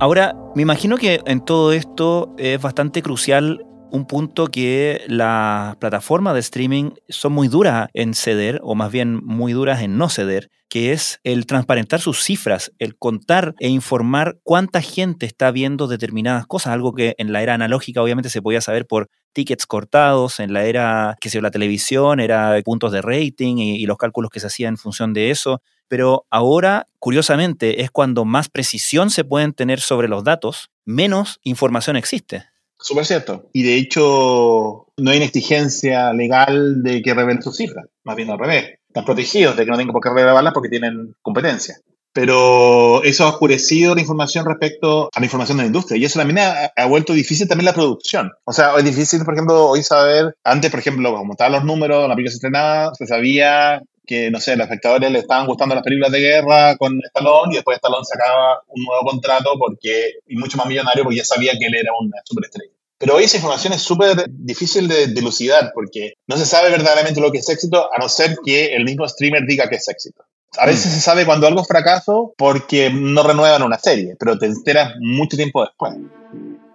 Ahora, 0.02 0.36
me 0.54 0.64
imagino 0.64 0.98
que 0.98 1.22
en 1.26 1.40
todo 1.40 1.72
esto 1.72 2.36
es 2.38 2.62
bastante 2.62 3.02
crucial 3.02 3.66
un 3.92 4.06
punto 4.06 4.48
que 4.48 5.04
las 5.08 5.76
plataformas 5.78 6.34
de 6.34 6.40
streaming 6.40 6.92
son 7.10 7.34
muy 7.34 7.48
duras 7.48 7.90
en 7.94 8.14
ceder, 8.14 8.60
o 8.64 8.76
más 8.76 8.92
bien 8.92 9.24
muy 9.24 9.54
duras 9.54 9.82
en 9.82 9.98
no 9.98 10.10
ceder, 10.10 10.50
que 10.70 10.94
es 10.94 11.20
el 11.24 11.46
transparentar 11.46 12.00
sus 12.00 12.24
cifras, 12.24 12.72
el 12.80 12.98
contar 12.98 13.54
e 13.60 13.68
informar 13.68 14.38
cuánta 14.44 14.82
gente 14.82 15.26
está 15.26 15.52
viendo 15.52 15.88
determinadas 15.88 16.48
cosas, 16.48 16.74
algo 16.74 16.94
que 16.94 17.14
en 17.18 17.34
la 17.34 17.44
era 17.44 17.54
analógica 17.54 18.02
obviamente 18.02 18.30
se 18.30 18.42
podía 18.42 18.62
saber 18.62 18.88
por 18.88 19.10
tickets 19.34 19.66
cortados, 19.66 20.40
en 20.40 20.54
la 20.54 20.64
era 20.64 21.18
que 21.20 21.30
se 21.30 21.42
la 21.42 21.52
televisión, 21.52 22.20
era 22.20 22.58
puntos 22.64 22.92
de 22.92 23.02
rating 23.02 23.58
y, 23.58 23.76
y 23.76 23.86
los 23.86 23.98
cálculos 23.98 24.32
que 24.32 24.40
se 24.40 24.48
hacían 24.48 24.74
en 24.74 24.78
función 24.78 25.14
de 25.14 25.32
eso, 25.32 25.62
pero 25.90 26.26
ahora, 26.30 26.88
curiosamente, 27.00 27.82
es 27.82 27.92
cuando 27.92 28.24
más 28.24 28.48
precisión 28.48 29.10
se 29.10 29.26
pueden 29.26 29.52
tener 29.52 29.82
sobre 29.82 30.08
los 30.08 30.24
datos, 30.24 30.72
menos 30.86 31.42
información 31.44 31.98
existe. 31.98 32.51
Súper 32.82 33.06
cierto. 33.06 33.50
Y 33.54 33.64
de 33.64 33.76
hecho, 33.76 34.88
no 34.98 35.12
hay 35.12 35.18
una 35.18 35.26
exigencia 35.26 36.12
legal 36.14 36.82
de 36.82 37.02
que 37.02 37.14
revelen 37.14 37.42
sus 37.42 37.56
cifras. 37.56 37.86
Más 38.04 38.16
bien 38.16 38.30
al 38.30 38.40
revés. 38.40 38.80
Están 38.88 39.06
protegidos 39.06 39.56
de 39.56 39.64
que 39.64 39.72
no 39.72 39.78
tengan 39.78 39.94
por 39.94 40.02
qué 40.02 40.10
revelarlas 40.10 40.54
porque 40.54 40.70
tienen 40.70 41.16
competencia. 41.22 41.78
Pero 42.14 43.04
eso 43.04 43.24
ha 43.24 43.30
oscurecido 43.30 43.96
la 43.96 44.02
información 44.02 44.46
respecto 44.46 45.10
a 45.14 45.20
la 45.20 45.26
información 45.26 45.58
de 45.58 45.64
la 45.64 45.68
industria. 45.68 45.98
Y 45.98 46.04
eso 46.04 46.20
también 46.20 46.40
ha, 46.40 46.72
ha, 46.76 46.86
vuelto 46.88 47.14
difícil 47.14 47.48
también 47.48 47.68
la 47.68 47.74
producción. 47.74 48.32
O 48.44 48.52
sea, 48.52 48.76
es 48.76 48.84
difícil, 48.84 49.24
por 49.24 49.34
ejemplo, 49.34 49.68
hoy 49.68 49.82
saber, 49.82 50.36
antes, 50.44 50.72
por 50.72 50.82
ejemplo, 50.82 51.16
como 51.16 51.34
estaban 51.34 51.54
los 51.54 51.64
números, 51.64 52.10
la 52.10 52.16
película 52.16 52.32
se 52.32 52.38
estrenaba, 52.38 52.94
se 52.96 53.08
sabía 53.08 53.82
que, 54.06 54.32
no 54.32 54.40
sé, 54.40 54.56
los 54.56 54.66
espectadores 54.66 55.12
le 55.12 55.20
estaban 55.20 55.48
gustando 55.48 55.76
las 55.76 55.84
películas 55.84 56.12
de 56.12 56.20
guerra 56.20 56.76
con 56.78 57.00
Stallone 57.04 57.54
y 57.54 57.56
después 57.56 57.76
Stallone 57.76 58.06
sacaba 58.06 58.62
un 58.68 58.84
nuevo 58.84 59.04
contrato 59.04 59.52
porque, 59.58 60.16
y 60.28 60.36
mucho 60.36 60.58
más 60.58 60.68
millonario 60.68 61.04
porque 61.04 61.18
ya 61.18 61.26
sabía 61.26 61.54
que 61.58 61.66
él 61.66 61.76
era 61.76 61.92
una 62.00 62.18
superestrella. 62.26 62.72
Pero 62.98 63.16
hoy 63.16 63.24
esa 63.24 63.38
información 63.38 63.74
es 63.74 63.82
súper 63.82 64.26
difícil 64.30 64.88
de 64.88 65.08
dilucidar 65.08 65.72
porque 65.74 66.14
no 66.28 66.38
se 66.38 66.46
sabe 66.46 66.70
verdaderamente 66.70 67.20
lo 67.20 67.32
que 67.32 67.40
es 67.40 67.50
éxito 67.50 67.90
a 67.92 68.00
no 68.00 68.08
ser 68.08 68.38
que 68.46 68.76
el 68.76 68.86
mismo 68.86 69.08
streamer 69.08 69.44
diga 69.48 69.68
que 69.68 69.78
es 69.78 69.88
éxito. 69.88 70.24
A 70.58 70.66
veces 70.66 70.92
mm. 70.92 70.96
se 70.96 71.02
sabe 71.02 71.26
cuando 71.26 71.48
algo 71.48 71.62
es 71.62 71.68
fracaso 71.68 72.34
porque 72.38 72.92
no 72.92 73.24
renuevan 73.24 73.64
una 73.64 73.80
serie, 73.80 74.16
pero 74.20 74.38
te 74.38 74.46
enteras 74.46 74.94
mucho 75.00 75.36
tiempo 75.36 75.64
después. 75.66 75.96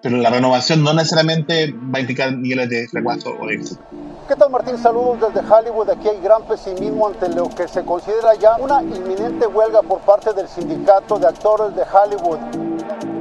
Pero 0.03 0.17
la 0.17 0.31
renovación 0.31 0.83
no 0.83 0.95
necesariamente 0.95 1.73
va 1.73 1.99
a 1.99 2.01
implicar 2.01 2.33
niveles 2.33 2.71
de 2.71 2.89
fracaso 2.89 3.37
o 3.39 3.47
de 3.47 3.55
éxito. 3.55 3.81
¿Qué 4.29 4.35
tal 4.35 4.51
Martín? 4.51 4.77
Saludos 4.77 5.33
desde 5.33 5.49
Hollywood. 5.49 5.89
Aquí 5.89 6.09
hay 6.09 6.21
gran 6.21 6.43
pesimismo 6.43 7.07
ante 7.07 7.29
lo 7.29 7.49
que 7.49 7.69
se 7.69 7.85
considera 7.85 8.35
ya 8.35 8.57
una 8.57 8.83
inminente 8.83 9.47
huelga 9.47 9.83
por 9.83 10.01
parte 10.01 10.33
del 10.33 10.49
sindicato 10.49 11.17
de 11.21 11.29
actores 11.29 11.77
de 11.77 11.83
Hollywood. 11.83 13.16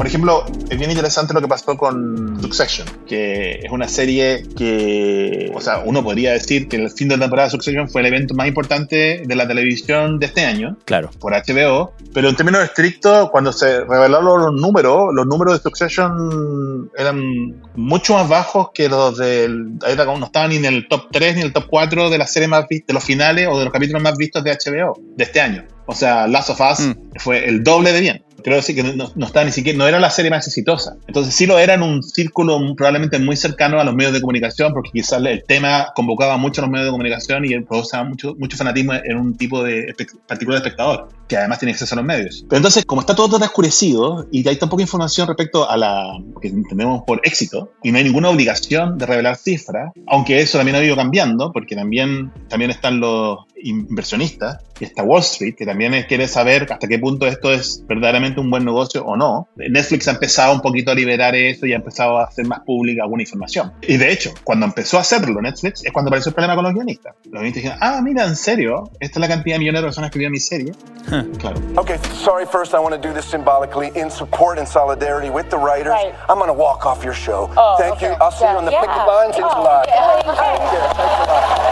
Por 0.00 0.06
ejemplo, 0.06 0.46
es 0.70 0.78
bien 0.78 0.90
interesante 0.90 1.34
lo 1.34 1.42
que 1.42 1.46
pasó 1.46 1.76
con 1.76 2.40
Succession, 2.40 2.88
que 3.06 3.60
es 3.62 3.70
una 3.70 3.86
serie 3.86 4.44
que, 4.56 5.52
o 5.54 5.60
sea, 5.60 5.82
uno 5.84 6.02
podría 6.02 6.32
decir 6.32 6.68
que 6.68 6.76
el 6.76 6.90
fin 6.90 7.08
de 7.08 7.18
la 7.18 7.24
temporada 7.24 7.48
de 7.48 7.50
Succession 7.50 7.86
fue 7.86 8.00
el 8.00 8.06
evento 8.06 8.32
más 8.32 8.48
importante 8.48 9.22
de 9.26 9.36
la 9.36 9.46
televisión 9.46 10.18
de 10.18 10.24
este 10.24 10.46
año. 10.46 10.78
Claro. 10.86 11.10
Por 11.20 11.34
HBO. 11.34 11.92
Pero 12.14 12.30
en 12.30 12.34
términos 12.34 12.64
estrictos, 12.64 13.28
cuando 13.28 13.52
se 13.52 13.84
revelaron 13.84 14.40
los 14.40 14.54
números, 14.54 15.10
los 15.12 15.26
números 15.26 15.58
de 15.58 15.62
Succession 15.64 16.90
eran 16.96 17.60
mucho 17.74 18.14
más 18.14 18.26
bajos 18.26 18.70
que 18.72 18.88
los 18.88 19.18
del. 19.18 19.76
No 19.76 20.24
estaban 20.24 20.48
ni 20.48 20.56
en 20.56 20.64
el 20.64 20.88
top 20.88 21.08
3 21.12 21.34
ni 21.34 21.40
en 21.42 21.46
el 21.48 21.52
top 21.52 21.66
4 21.68 22.08
de 22.08 22.16
las 22.16 22.32
series 22.32 22.48
más 22.48 22.66
vistas, 22.66 22.86
de 22.86 22.94
los 22.94 23.04
finales 23.04 23.48
o 23.50 23.58
de 23.58 23.64
los 23.66 23.72
capítulos 23.72 24.02
más 24.02 24.16
vistos 24.16 24.42
de 24.44 24.52
HBO 24.52 24.98
de 25.14 25.24
este 25.24 25.42
año. 25.42 25.66
O 25.84 25.94
sea, 25.94 26.26
Last 26.26 26.50
of 26.50 26.60
Us 26.60 26.86
mm. 26.86 27.18
fue 27.18 27.48
el 27.48 27.64
doble 27.64 27.92
de 27.92 28.00
bien. 28.00 28.24
Creo 28.42 28.62
sí 28.62 28.74
que 28.74 28.82
no, 28.82 29.10
no 29.14 29.26
estaba 29.26 29.44
ni 29.44 29.52
siquiera, 29.52 29.78
no 29.78 29.86
era 29.86 29.98
la 29.98 30.10
serie 30.10 30.30
más 30.30 30.46
exitosa. 30.46 30.96
Entonces 31.06 31.34
sí 31.34 31.46
lo 31.46 31.58
era 31.58 31.74
en 31.74 31.82
un 31.82 32.02
círculo 32.02 32.58
probablemente 32.76 33.18
muy 33.18 33.36
cercano 33.36 33.80
a 33.80 33.84
los 33.84 33.94
medios 33.94 34.12
de 34.12 34.20
comunicación, 34.20 34.72
porque 34.72 34.90
quizás 34.92 35.22
el 35.24 35.44
tema 35.46 35.88
convocaba 35.94 36.36
mucho 36.36 36.60
a 36.60 36.64
los 36.64 36.70
medios 36.70 36.86
de 36.86 36.92
comunicación 36.92 37.44
y 37.44 37.58
producía 37.60 38.02
mucho, 38.04 38.34
mucho 38.38 38.56
fanatismo 38.56 38.94
en 38.94 39.16
un 39.16 39.36
tipo 39.36 39.62
de 39.62 39.94
particular 40.26 40.60
de 40.60 40.68
espectador, 40.68 41.08
que 41.28 41.36
además 41.36 41.58
tiene 41.58 41.72
acceso 41.72 41.94
a 41.94 41.96
los 41.96 42.04
medios. 42.04 42.44
Pero 42.48 42.58
entonces, 42.58 42.84
como 42.84 43.00
está 43.00 43.14
todo 43.14 43.38
tan 43.38 43.42
oscurecido 43.42 44.26
y 44.30 44.46
hay 44.48 44.56
tan 44.56 44.68
poca 44.68 44.82
información 44.82 45.28
respecto 45.28 45.68
a 45.68 45.76
la 45.76 46.18
que 46.40 46.48
entendemos 46.48 47.02
por 47.06 47.20
éxito, 47.24 47.72
y 47.82 47.92
no 47.92 47.98
hay 47.98 48.04
ninguna 48.04 48.30
obligación 48.30 48.98
de 48.98 49.06
revelar 49.06 49.36
cifras, 49.36 49.92
aunque 50.06 50.40
eso 50.40 50.58
también 50.58 50.76
ha 50.76 50.84
ido 50.84 50.96
cambiando, 50.96 51.52
porque 51.52 51.74
también, 51.74 52.32
también 52.48 52.70
están 52.70 53.00
los 53.00 53.40
inversionistas 53.62 54.58
y 54.78 54.84
está 54.84 55.02
Wall 55.02 55.20
Street, 55.20 55.54
que 55.54 55.66
también 55.66 55.92
quiere 56.08 56.28
saber 56.28 56.66
hasta 56.70 56.88
qué 56.88 56.98
punto 56.98 57.26
esto 57.26 57.52
es 57.52 57.84
verdaderamente 57.86 58.29
un 58.38 58.50
buen 58.50 58.64
negocio 58.64 59.04
o 59.04 59.16
no. 59.16 59.48
Netflix 59.56 60.08
ha 60.08 60.12
empezado 60.12 60.52
un 60.52 60.60
poquito 60.60 60.90
a 60.90 60.94
liberar 60.94 61.34
eso 61.34 61.66
y 61.66 61.72
ha 61.72 61.76
empezado 61.76 62.18
a 62.18 62.24
hacer 62.24 62.46
más 62.46 62.60
pública 62.60 63.02
alguna 63.02 63.22
información. 63.22 63.72
Y 63.82 63.96
de 63.96 64.12
hecho, 64.12 64.30
cuando 64.44 64.66
empezó 64.66 64.98
a 64.98 65.00
hacerlo 65.00 65.40
Netflix, 65.40 65.84
es 65.84 65.92
cuando 65.92 66.10
apareció 66.10 66.30
el 66.30 66.34
problema 66.34 66.54
con 66.54 66.64
los 66.64 66.74
guionistas. 66.74 67.14
Los 67.24 67.32
guionistas 67.32 67.62
dijeron, 67.62 67.78
ah, 67.80 68.00
mira, 68.02 68.24
en 68.24 68.36
serio, 68.36 68.90
esta 69.00 69.18
es 69.18 69.20
la 69.20 69.28
cantidad 69.28 69.56
de 69.56 69.60
millones 69.60 69.80
de 69.80 69.86
personas 69.86 70.10
que 70.10 70.18
vieron 70.18 70.32
mi 70.32 70.40
serie. 70.40 70.72
Claro. 71.40 71.56
Okay, 71.76 71.96
sorry, 72.14 72.44
first 72.44 72.74
I 72.74 72.80
want 72.80 72.94
to 72.94 73.00
do 73.00 73.14
this 73.14 73.24
symbolically 73.24 73.90
in 73.94 74.10
support 74.10 74.58
and 74.58 74.68
solidarity 74.68 75.30
with 75.30 75.48
the 75.48 75.56
writers. 75.56 75.92
Right. 75.92 76.14
I'm 76.28 76.36
going 76.36 76.48
to 76.48 76.54
walk 76.54 76.84
off 76.84 77.02
your 77.02 77.14
show. 77.14 77.50
Oh, 77.56 77.76
Thank 77.78 77.94
okay. 77.94 78.10
you. 78.10 78.16
I'll 78.20 78.30
see 78.30 78.44
yeah. 78.44 78.52
you 78.52 78.58
on 78.58 78.64
the 78.64 78.72
yeah. 78.72 78.80
picket 78.80 79.06
lines 79.06 79.36
in 79.36 79.44
oh, 79.44 79.54
July. 79.54 79.82
Okay. 79.82 80.36
Thank 80.36 80.62
you. 80.72 80.78
Thanks 80.96 81.20
a 81.20 81.32
lot. 81.32 81.69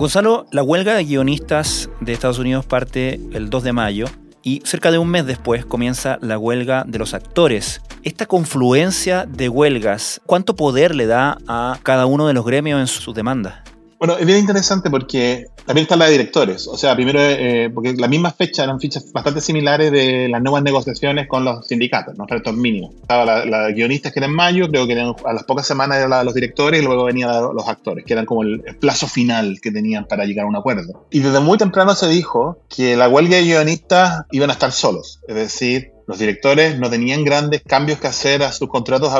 Gonzalo, 0.00 0.46
la 0.50 0.62
huelga 0.62 0.94
de 0.94 1.04
guionistas 1.04 1.90
de 2.00 2.14
Estados 2.14 2.38
Unidos 2.38 2.64
parte 2.64 3.20
el 3.34 3.50
2 3.50 3.64
de 3.64 3.72
mayo 3.74 4.06
y 4.42 4.62
cerca 4.64 4.90
de 4.90 4.96
un 4.96 5.10
mes 5.10 5.26
después 5.26 5.66
comienza 5.66 6.16
la 6.22 6.38
huelga 6.38 6.84
de 6.88 6.98
los 6.98 7.12
actores. 7.12 7.82
Esta 8.02 8.24
confluencia 8.24 9.26
de 9.26 9.50
huelgas, 9.50 10.22
¿cuánto 10.24 10.56
poder 10.56 10.94
le 10.94 11.04
da 11.04 11.36
a 11.46 11.78
cada 11.82 12.06
uno 12.06 12.26
de 12.26 12.32
los 12.32 12.46
gremios 12.46 12.80
en 12.80 12.86
sus 12.86 13.14
demandas? 13.14 13.56
Bueno, 14.00 14.16
es 14.16 14.24
bien 14.24 14.38
interesante 14.38 14.88
porque 14.88 15.44
también 15.66 15.82
está 15.82 15.94
la 15.94 16.06
de 16.06 16.12
directores. 16.12 16.66
O 16.66 16.78
sea, 16.78 16.96
primero, 16.96 17.20
eh, 17.20 17.70
porque 17.72 17.92
la 17.92 18.08
misma 18.08 18.30
fecha 18.30 18.64
eran 18.64 18.80
fechas 18.80 19.12
bastante 19.12 19.42
similares 19.42 19.92
de 19.92 20.26
las 20.30 20.40
nuevas 20.40 20.62
negociaciones 20.62 21.28
con 21.28 21.44
los 21.44 21.66
sindicatos, 21.66 22.16
¿no? 22.16 22.24
estos 22.30 22.56
mínimos. 22.56 22.94
Estaba 22.94 23.26
la, 23.26 23.44
la 23.44 23.70
guionista 23.72 24.10
que 24.10 24.20
era 24.20 24.26
en 24.26 24.34
mayo, 24.34 24.68
creo 24.68 24.86
que 24.86 24.98
a 24.98 25.32
las 25.34 25.44
pocas 25.44 25.66
semanas 25.66 25.98
era 25.98 26.08
la 26.08 26.20
de 26.20 26.24
los 26.24 26.32
directores 26.32 26.80
y 26.80 26.84
luego 26.84 27.04
venían 27.04 27.30
los 27.54 27.68
actores, 27.68 28.06
que 28.06 28.14
eran 28.14 28.24
como 28.24 28.42
el, 28.42 28.62
el, 28.64 28.76
plazo 28.76 29.06
final 29.06 29.60
que 29.60 29.70
tenían 29.70 30.06
para 30.06 30.24
llegar 30.24 30.46
a 30.46 30.48
un 30.48 30.56
acuerdo. 30.56 31.06
Y 31.10 31.20
desde 31.20 31.40
muy 31.40 31.58
temprano 31.58 31.94
se 31.94 32.08
dijo 32.08 32.64
que 32.74 32.96
la 32.96 33.06
huelga 33.06 33.36
de 33.36 33.42
guionistas 33.42 34.24
iban 34.30 34.48
a 34.48 34.54
estar 34.54 34.72
solos. 34.72 35.20
Es 35.28 35.34
decir, 35.34 35.92
los 36.10 36.18
directores 36.18 36.76
no 36.76 36.90
tenían 36.90 37.22
grandes 37.22 37.62
cambios 37.64 38.00
que 38.00 38.08
hacer 38.08 38.42
a 38.42 38.50
sus 38.50 38.68
contratos 38.68 39.14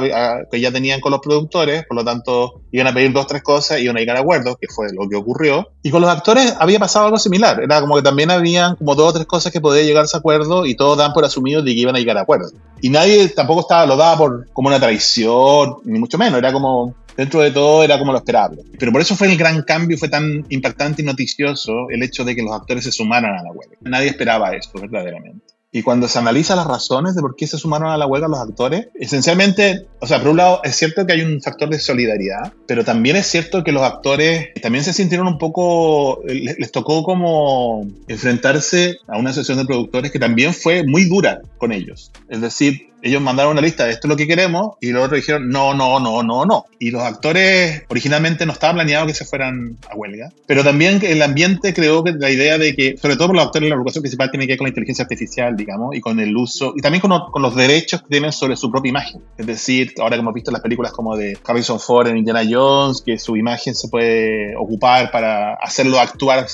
que 0.50 0.60
ya 0.60 0.72
tenían 0.72 1.00
con 1.00 1.12
los 1.12 1.20
productores, 1.20 1.84
por 1.86 1.96
lo 1.96 2.04
tanto 2.04 2.62
iban 2.72 2.88
a 2.88 2.92
pedir 2.92 3.12
dos, 3.12 3.28
tres 3.28 3.44
cosas 3.44 3.78
y 3.78 3.84
iban 3.84 3.96
a 3.96 4.00
llegar 4.00 4.16
a 4.16 4.20
acuerdos, 4.20 4.56
que 4.60 4.66
fue 4.66 4.88
lo 4.92 5.08
que 5.08 5.14
ocurrió. 5.14 5.68
Y 5.84 5.90
con 5.90 6.02
los 6.02 6.10
actores 6.10 6.52
había 6.58 6.80
pasado 6.80 7.04
algo 7.04 7.18
similar, 7.20 7.62
era 7.62 7.80
como 7.80 7.94
que 7.94 8.02
también 8.02 8.32
habían 8.32 8.74
como 8.74 8.96
dos 8.96 9.10
o 9.10 9.12
tres 9.12 9.26
cosas 9.26 9.52
que 9.52 9.60
podía 9.60 9.84
llegarse 9.84 10.16
a 10.16 10.18
acuerdo 10.18 10.66
y 10.66 10.74
todos 10.74 10.98
dan 10.98 11.12
por 11.12 11.24
asumido 11.24 11.62
de 11.62 11.72
que 11.72 11.80
iban 11.80 11.94
a 11.94 12.00
llegar 12.00 12.18
a 12.18 12.22
acuerdos. 12.22 12.54
Y 12.80 12.90
nadie 12.90 13.28
tampoco 13.28 13.60
estaba, 13.60 13.86
lo 13.86 13.96
daba 13.96 14.18
por 14.18 14.48
como 14.52 14.66
una 14.66 14.80
traición, 14.80 15.76
ni 15.84 16.00
mucho 16.00 16.18
menos, 16.18 16.38
era 16.38 16.52
como 16.52 16.96
dentro 17.16 17.40
de 17.40 17.52
todo 17.52 17.84
era 17.84 18.00
como 18.00 18.10
lo 18.10 18.18
esperable. 18.18 18.62
Pero 18.80 18.90
por 18.90 19.00
eso 19.00 19.14
fue 19.14 19.30
el 19.30 19.36
gran 19.36 19.62
cambio, 19.62 19.96
fue 19.96 20.08
tan 20.08 20.44
impactante 20.48 21.02
y 21.02 21.04
noticioso 21.04 21.88
el 21.90 22.02
hecho 22.02 22.24
de 22.24 22.34
que 22.34 22.42
los 22.42 22.52
actores 22.52 22.82
se 22.82 22.90
sumaran 22.90 23.38
a 23.38 23.44
la 23.44 23.52
huelga. 23.52 23.76
Nadie 23.82 24.08
esperaba 24.08 24.56
esto, 24.56 24.80
verdaderamente. 24.80 25.59
Y 25.72 25.82
cuando 25.82 26.08
se 26.08 26.18
analiza 26.18 26.56
las 26.56 26.66
razones 26.66 27.14
de 27.14 27.20
por 27.20 27.36
qué 27.36 27.46
se 27.46 27.56
sumaron 27.56 27.90
a 27.90 27.96
la 27.96 28.06
huelga 28.06 28.26
los 28.26 28.40
actores, 28.40 28.88
esencialmente, 28.94 29.86
o 30.00 30.06
sea, 30.06 30.18
por 30.18 30.28
un 30.28 30.38
lado 30.38 30.60
es 30.64 30.74
cierto 30.74 31.06
que 31.06 31.12
hay 31.12 31.20
un 31.20 31.40
factor 31.40 31.68
de 31.68 31.78
solidaridad, 31.78 32.52
pero 32.66 32.84
también 32.84 33.16
es 33.16 33.26
cierto 33.26 33.62
que 33.62 33.70
los 33.70 33.82
actores 33.82 34.48
también 34.60 34.84
se 34.84 34.92
sintieron 34.92 35.28
un 35.28 35.38
poco, 35.38 36.22
les, 36.26 36.72
tocó 36.72 37.04
como 37.04 37.86
enfrentarse 38.08 38.98
a 39.06 39.16
una 39.16 39.30
asociación 39.30 39.58
de 39.58 39.66
productores 39.66 40.10
que 40.10 40.18
también 40.18 40.54
fue 40.54 40.82
muy 40.84 41.04
dura 41.04 41.40
con 41.58 41.72
ellos. 41.72 42.10
Es 42.28 42.40
decir, 42.40 42.89
ellos 43.02 43.22
mandaron 43.22 43.52
una 43.52 43.60
lista 43.60 43.84
de 43.84 43.92
esto 43.92 44.06
es 44.06 44.10
lo 44.10 44.16
que 44.16 44.26
queremos 44.26 44.76
y 44.80 44.90
los 44.90 45.04
otros 45.04 45.20
dijeron 45.20 45.48
no, 45.48 45.74
no, 45.74 46.00
no, 46.00 46.22
no, 46.22 46.44
no. 46.44 46.66
Y 46.78 46.90
los 46.90 47.02
actores 47.02 47.82
originalmente 47.88 48.46
no 48.46 48.52
estaba 48.52 48.74
planeado 48.74 49.06
que 49.06 49.14
se 49.14 49.24
fueran 49.24 49.76
a 49.90 49.94
huelga, 49.94 50.32
pero 50.46 50.64
también 50.64 51.00
el 51.02 51.22
ambiente 51.22 51.74
creó 51.74 52.02
la 52.04 52.30
idea 52.30 52.58
de 52.58 52.74
que, 52.74 52.96
sobre 52.96 53.16
todo 53.16 53.28
por 53.28 53.36
los 53.36 53.46
actores, 53.46 53.68
la 53.68 53.74
preocupación 53.74 54.02
principal 54.02 54.30
tiene 54.30 54.46
que 54.46 54.52
ver 54.52 54.58
con 54.58 54.64
la 54.66 54.70
inteligencia 54.70 55.02
artificial, 55.02 55.56
digamos, 55.56 55.94
y 55.94 56.00
con 56.00 56.20
el 56.20 56.36
uso, 56.36 56.72
y 56.76 56.80
también 56.80 57.00
con, 57.00 57.12
con, 57.30 57.42
los 57.42 57.54
derechos 57.54 58.02
que 58.02 58.08
tienen 58.08 58.32
sobre 58.32 58.56
su 58.56 58.70
propia 58.70 58.90
imagen. 58.90 59.20
Es 59.36 59.46
decir, 59.46 59.92
ahora 59.98 60.16
que 60.16 60.20
hemos 60.20 60.34
visto 60.34 60.50
las 60.50 60.60
películas 60.60 60.92
como 60.92 61.16
de 61.16 61.38
Harrison 61.44 61.80
Ford 61.80 62.08
en 62.08 62.16
Indiana 62.16 62.42
Jones, 62.48 63.02
que 63.04 63.18
su 63.18 63.36
imagen 63.36 63.74
se 63.74 63.88
puede 63.88 64.56
ocupar 64.56 65.10
para 65.10 65.54
hacerlo 65.54 65.98
actuar 66.00 66.46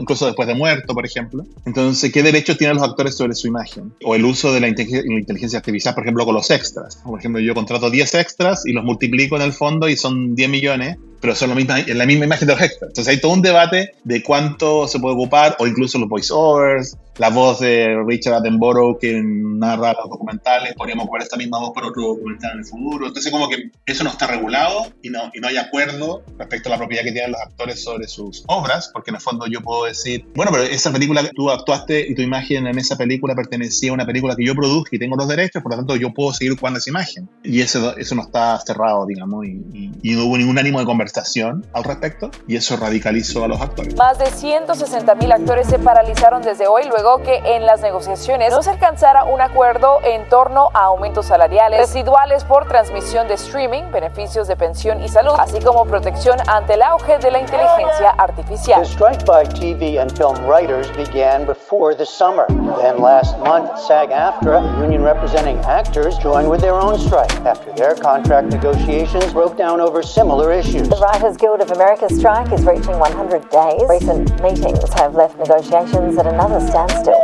incluso 0.00 0.26
después 0.26 0.48
de 0.48 0.54
muerto, 0.54 0.94
por 0.94 1.04
ejemplo. 1.04 1.44
Entonces, 1.64 2.12
¿qué 2.12 2.22
derechos 2.22 2.56
tienen 2.58 2.76
los 2.76 2.84
actores 2.84 3.16
sobre 3.16 3.34
su 3.34 3.46
imagen? 3.46 3.92
O 4.04 4.14
el 4.14 4.24
uso 4.24 4.52
de 4.52 4.60
la 4.60 4.68
inteligencia 4.68 5.58
artificial 5.58 5.87
por 5.94 6.04
ejemplo, 6.04 6.24
con 6.24 6.34
los 6.34 6.50
extras. 6.50 6.96
Por 6.96 7.18
ejemplo, 7.18 7.40
yo 7.40 7.54
contrato 7.54 7.90
10 7.90 8.14
extras 8.14 8.66
y 8.66 8.72
los 8.72 8.84
multiplico 8.84 9.36
en 9.36 9.42
el 9.42 9.52
fondo 9.52 9.88
y 9.88 9.96
son 9.96 10.34
10 10.34 10.48
millones 10.48 10.98
pero 11.20 11.34
son 11.34 11.50
lo 11.50 11.56
mismo, 11.56 11.74
en 11.76 11.98
la 11.98 12.06
misma 12.06 12.24
imagen 12.24 12.46
de 12.48 12.54
los 12.54 12.62
extras. 12.62 12.90
Entonces 12.90 13.14
hay 13.14 13.20
todo 13.20 13.32
un 13.32 13.42
debate 13.42 13.92
de 14.04 14.22
cuánto 14.22 14.86
se 14.88 14.98
puede 14.98 15.14
ocupar, 15.14 15.56
o 15.58 15.66
incluso 15.66 15.98
los 15.98 16.08
voiceovers, 16.08 16.96
la 17.18 17.30
voz 17.30 17.58
de 17.60 17.96
Richard 18.06 18.34
Attenborough 18.34 18.98
que 18.98 19.20
narra 19.22 19.92
los 19.94 20.08
documentales, 20.08 20.74
podríamos 20.74 21.04
ocupar 21.04 21.22
esta 21.22 21.36
misma 21.36 21.58
voz 21.58 21.72
para 21.74 21.88
otro 21.88 22.02
documental 22.02 22.52
en 22.52 22.58
el 22.60 22.64
futuro. 22.64 23.08
Entonces 23.08 23.32
como 23.32 23.48
que 23.48 23.70
eso 23.86 24.04
no 24.04 24.10
está 24.10 24.28
regulado 24.28 24.92
y 25.02 25.10
no, 25.10 25.30
y 25.34 25.40
no 25.40 25.48
hay 25.48 25.56
acuerdo 25.56 26.22
respecto 26.38 26.68
a 26.68 26.70
la 26.72 26.78
propiedad 26.78 27.02
que 27.02 27.10
tienen 27.10 27.32
los 27.32 27.40
actores 27.40 27.82
sobre 27.82 28.06
sus 28.06 28.44
obras, 28.46 28.90
porque 28.92 29.10
en 29.10 29.16
el 29.16 29.20
fondo 29.20 29.46
yo 29.48 29.60
puedo 29.62 29.84
decir, 29.84 30.24
bueno, 30.36 30.52
pero 30.52 30.62
esa 30.62 30.92
película 30.92 31.22
que 31.22 31.30
tú 31.34 31.50
actuaste 31.50 32.06
y 32.08 32.14
tu 32.14 32.22
imagen 32.22 32.66
en 32.68 32.78
esa 32.78 32.96
película 32.96 33.34
pertenecía 33.34 33.90
a 33.90 33.94
una 33.94 34.06
película 34.06 34.36
que 34.36 34.44
yo 34.44 34.54
produje 34.54 34.96
y 34.96 34.98
tengo 35.00 35.16
los 35.16 35.26
derechos, 35.26 35.60
por 35.62 35.72
lo 35.72 35.78
tanto 35.78 35.96
yo 35.96 36.14
puedo 36.14 36.32
seguir 36.32 36.52
ocupando 36.52 36.78
esa 36.78 36.90
imagen. 36.90 37.28
Y 37.42 37.60
eso, 37.60 37.96
eso 37.96 38.14
no 38.14 38.22
está 38.22 38.60
cerrado, 38.60 39.06
digamos, 39.06 39.44
y, 39.44 39.90
y 40.02 40.14
no 40.14 40.26
hubo 40.26 40.38
ningún 40.38 40.58
ánimo 40.58 40.78
de 40.78 40.84
conversación 40.84 41.07
estación 41.08 41.66
al 41.72 41.84
respecto 41.84 42.30
y 42.46 42.56
eso 42.56 42.76
radicalizó 42.76 43.44
a 43.44 43.48
los 43.48 43.60
actores. 43.60 43.96
Más 43.96 44.18
de 44.18 44.26
160 44.26 45.14
mil 45.16 45.32
actores 45.32 45.66
se 45.66 45.78
paralizaron 45.78 46.42
desde 46.42 46.68
hoy 46.68 46.84
luego 46.84 47.22
que 47.22 47.36
en 47.44 47.66
las 47.66 47.80
negociaciones 47.80 48.52
no 48.52 48.62
se 48.62 48.70
alcanzara 48.70 49.24
un 49.24 49.40
acuerdo 49.40 49.98
en 50.04 50.28
torno 50.28 50.68
a 50.74 50.84
aumentos 50.84 51.26
salariales, 51.26 51.80
residuales 51.80 52.44
por 52.44 52.68
transmisión 52.68 53.26
de 53.26 53.34
streaming, 53.34 53.90
beneficios 53.90 54.46
de 54.46 54.56
pensión 54.56 55.02
y 55.02 55.08
salud, 55.08 55.32
así 55.38 55.60
como 55.60 55.84
protección 55.84 56.38
ante 56.46 56.74
el 56.74 56.82
auge 56.82 57.18
de 57.18 57.30
la 57.30 57.40
inteligencia 57.40 58.10
artificial. 58.10 58.82
The 58.82 58.88
strike 58.88 59.24
by 59.24 59.44
TV 59.44 60.00
and 60.00 60.10
film 60.16 60.36
writers 60.46 60.88
began 60.96 61.46
before 61.46 61.94
the 61.96 62.06
summer. 62.06 62.46
Then 62.48 63.00
last 63.00 63.38
month, 63.38 63.70
SAG-AFTRA, 63.88 64.80
union 64.80 65.02
representing 65.02 65.58
actors, 65.64 66.18
joined 66.18 66.48
with 66.48 66.60
their 66.60 66.74
own 66.74 66.98
strike 66.98 67.32
after 67.46 67.72
their 67.74 67.94
contract 67.94 68.52
negotiations 68.52 69.32
broke 69.32 69.56
down 69.56 69.80
over 69.80 70.02
similar 70.02 70.52
issues. 70.52 70.88
The 70.98 71.04
Writers 71.04 71.36
Guild 71.36 71.60
of 71.60 71.70
America 71.70 72.12
strike 72.12 72.50
is 72.50 72.66
reaching 72.66 72.98
100 72.98 73.50
days. 73.50 73.82
Recent 73.88 74.42
meetings 74.42 74.82
have 74.94 75.14
left 75.14 75.38
negotiations 75.38 76.18
at 76.18 76.26
another 76.26 76.58
standstill. 76.58 77.14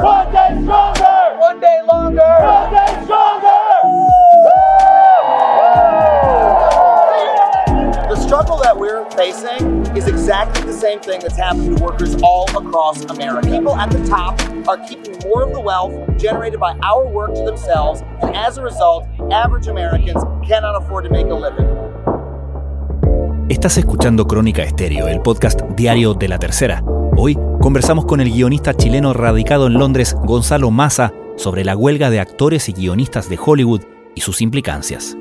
One 0.00 0.32
day 0.32 0.56
stronger! 0.64 1.36
One 1.36 1.60
day 1.60 1.82
longer! 1.86 2.24
One 2.24 2.72
day 2.72 3.04
stronger! 3.04 3.60
The 8.08 8.16
struggle 8.16 8.56
that 8.60 8.78
we're 8.78 9.04
facing 9.10 9.94
is 9.94 10.08
exactly 10.08 10.64
the 10.64 10.72
same 10.72 11.00
thing 11.00 11.20
that's 11.20 11.36
happening 11.36 11.76
to 11.76 11.84
workers 11.84 12.16
all 12.22 12.48
across 12.56 13.04
America. 13.04 13.46
People 13.50 13.76
at 13.76 13.90
the 13.90 14.02
top 14.06 14.40
are 14.66 14.78
keeping 14.88 15.18
more 15.28 15.42
of 15.42 15.52
the 15.52 15.60
wealth 15.60 15.92
generated 16.16 16.58
by 16.58 16.78
our 16.82 17.06
work 17.06 17.34
to 17.34 17.42
themselves, 17.42 18.00
and 18.22 18.34
as 18.34 18.56
a 18.56 18.62
result, 18.62 19.06
average 19.30 19.66
Americans 19.66 20.24
cannot 20.48 20.82
afford 20.82 21.04
to 21.04 21.10
make 21.10 21.26
a 21.26 21.34
living. 21.34 21.91
Estás 23.52 23.76
escuchando 23.76 24.26
Crónica 24.26 24.62
Estéreo, 24.62 25.08
el 25.08 25.20
podcast 25.20 25.60
diario 25.76 26.14
de 26.14 26.26
la 26.26 26.38
tercera. 26.38 26.82
Hoy 27.18 27.36
conversamos 27.60 28.06
con 28.06 28.22
el 28.22 28.32
guionista 28.32 28.72
chileno 28.72 29.12
radicado 29.12 29.66
en 29.66 29.74
Londres, 29.74 30.16
Gonzalo 30.24 30.70
Massa, 30.70 31.12
sobre 31.36 31.62
la 31.62 31.76
huelga 31.76 32.08
de 32.08 32.18
actores 32.18 32.70
y 32.70 32.72
guionistas 32.72 33.28
de 33.28 33.38
Hollywood 33.38 33.82
y 34.14 34.22
sus 34.22 34.40
implicancias. 34.40 35.18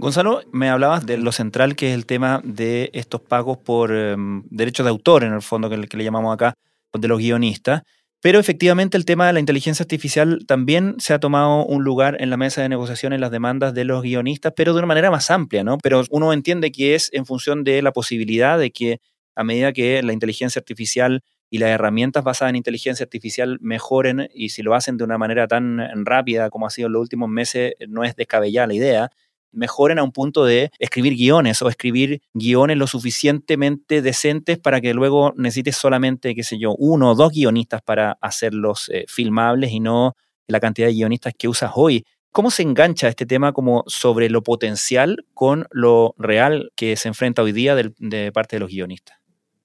Gonzalo, 0.00 0.40
me 0.50 0.68
hablabas 0.68 1.06
de 1.06 1.18
lo 1.18 1.30
central 1.30 1.76
que 1.76 1.90
es 1.90 1.94
el 1.94 2.04
tema 2.04 2.40
de 2.42 2.90
estos 2.94 3.20
pagos 3.20 3.58
por 3.58 3.92
em, 3.92 4.42
derechos 4.50 4.84
de 4.84 4.90
autor, 4.90 5.22
en 5.22 5.34
el 5.34 5.42
fondo, 5.42 5.70
que, 5.70 5.86
que 5.86 5.96
le 5.96 6.02
llamamos 6.02 6.34
acá, 6.34 6.54
de 6.92 7.06
los 7.06 7.20
guionistas. 7.20 7.82
Pero 8.22 8.38
efectivamente 8.38 8.96
el 8.96 9.04
tema 9.04 9.26
de 9.26 9.32
la 9.32 9.40
inteligencia 9.40 9.82
artificial 9.82 10.44
también 10.46 10.94
se 10.98 11.12
ha 11.12 11.18
tomado 11.18 11.66
un 11.66 11.82
lugar 11.82 12.16
en 12.20 12.30
la 12.30 12.36
mesa 12.36 12.62
de 12.62 12.68
negociación 12.68 13.12
en 13.12 13.20
las 13.20 13.32
demandas 13.32 13.74
de 13.74 13.84
los 13.84 14.00
guionistas, 14.00 14.52
pero 14.54 14.72
de 14.72 14.78
una 14.78 14.86
manera 14.86 15.10
más 15.10 15.28
amplia, 15.32 15.64
¿no? 15.64 15.76
Pero 15.78 16.04
uno 16.08 16.32
entiende 16.32 16.70
que 16.70 16.94
es 16.94 17.10
en 17.12 17.26
función 17.26 17.64
de 17.64 17.82
la 17.82 17.90
posibilidad 17.90 18.60
de 18.60 18.70
que 18.70 19.00
a 19.34 19.42
medida 19.42 19.72
que 19.72 20.00
la 20.04 20.12
inteligencia 20.12 20.60
artificial 20.60 21.24
y 21.50 21.58
las 21.58 21.70
herramientas 21.70 22.22
basadas 22.22 22.50
en 22.50 22.56
inteligencia 22.56 23.02
artificial 23.02 23.58
mejoren 23.60 24.28
y 24.32 24.50
si 24.50 24.62
lo 24.62 24.76
hacen 24.76 24.96
de 24.98 25.02
una 25.02 25.18
manera 25.18 25.48
tan 25.48 25.80
rápida 26.04 26.48
como 26.48 26.68
ha 26.68 26.70
sido 26.70 26.86
en 26.86 26.92
los 26.92 27.02
últimos 27.02 27.28
meses, 27.28 27.74
no 27.88 28.04
es 28.04 28.14
descabellada 28.14 28.68
la 28.68 28.74
idea, 28.74 29.10
mejoren 29.52 29.98
a 29.98 30.02
un 30.02 30.12
punto 30.12 30.44
de 30.44 30.70
escribir 30.78 31.14
guiones 31.14 31.62
o 31.62 31.68
escribir 31.68 32.22
guiones 32.34 32.76
lo 32.76 32.86
suficientemente 32.86 34.02
decentes 34.02 34.58
para 34.58 34.80
que 34.80 34.94
luego 34.94 35.32
necesites 35.36 35.76
solamente, 35.76 36.34
qué 36.34 36.42
sé 36.42 36.58
yo, 36.58 36.74
uno 36.76 37.10
o 37.10 37.14
dos 37.14 37.32
guionistas 37.32 37.82
para 37.82 38.18
hacerlos 38.20 38.88
eh, 38.88 39.04
filmables 39.08 39.72
y 39.72 39.80
no 39.80 40.16
la 40.48 40.60
cantidad 40.60 40.88
de 40.88 40.94
guionistas 40.94 41.34
que 41.38 41.48
usas 41.48 41.72
hoy. 41.74 42.04
¿Cómo 42.32 42.50
se 42.50 42.62
engancha 42.62 43.08
este 43.08 43.26
tema 43.26 43.52
como 43.52 43.84
sobre 43.86 44.30
lo 44.30 44.42
potencial 44.42 45.26
con 45.34 45.66
lo 45.70 46.14
real 46.16 46.72
que 46.76 46.96
se 46.96 47.08
enfrenta 47.08 47.42
hoy 47.42 47.52
día 47.52 47.76
de 47.76 48.32
parte 48.32 48.56
de 48.56 48.60
los 48.60 48.70
guionistas? 48.70 49.21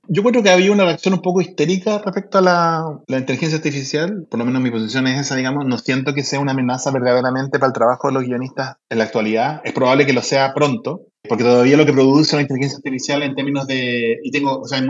Yo 0.10 0.24
creo 0.24 0.42
que 0.42 0.50
había 0.50 0.72
una 0.72 0.86
reacción 0.86 1.14
un 1.14 1.22
poco 1.22 1.42
histérica 1.42 2.02
respecto 2.04 2.38
a 2.38 2.42
la, 2.42 3.00
la, 3.08 3.18
inteligencia 3.18 3.58
artificial, 3.58 4.26
por 4.30 4.40
lo 4.40 4.46
menos 4.46 4.62
mi 4.62 4.72
posición 4.72 5.06
es 5.08 5.20
esa, 5.20 5.36
digamos, 5.36 5.66
no 5.66 5.78
siento 5.78 6.14
que 6.14 6.24
sea 6.24 6.40
una 6.40 6.54
amenaza 6.54 6.92
verdaderamente 6.92 7.60
para 7.60 7.68
el 7.68 7.74
trabajo 7.74 8.08
de 8.08 8.14
los 8.14 8.24
guionistas 8.24 8.78
en 8.90 9.00
la 9.00 9.04
actualidad, 9.04 9.62
es 9.66 9.74
probable 9.74 10.06
que 10.06 10.14
lo 10.14 10.22
sea 10.22 10.54
pronto, 10.54 11.08
porque 11.28 11.44
todavía 11.44 11.78
lo 11.78 11.86
que 11.86 11.94
produce 11.94 12.36
la 12.36 12.42
inteligencia 12.42 12.78
artificial 12.78 13.24
en 13.24 13.36
términos 13.36 13.68
de, 13.68 14.18
y 14.24 14.32
tengo, 14.32 14.60
o 14.60 14.68
sea, 14.68 14.80
un 14.80 14.88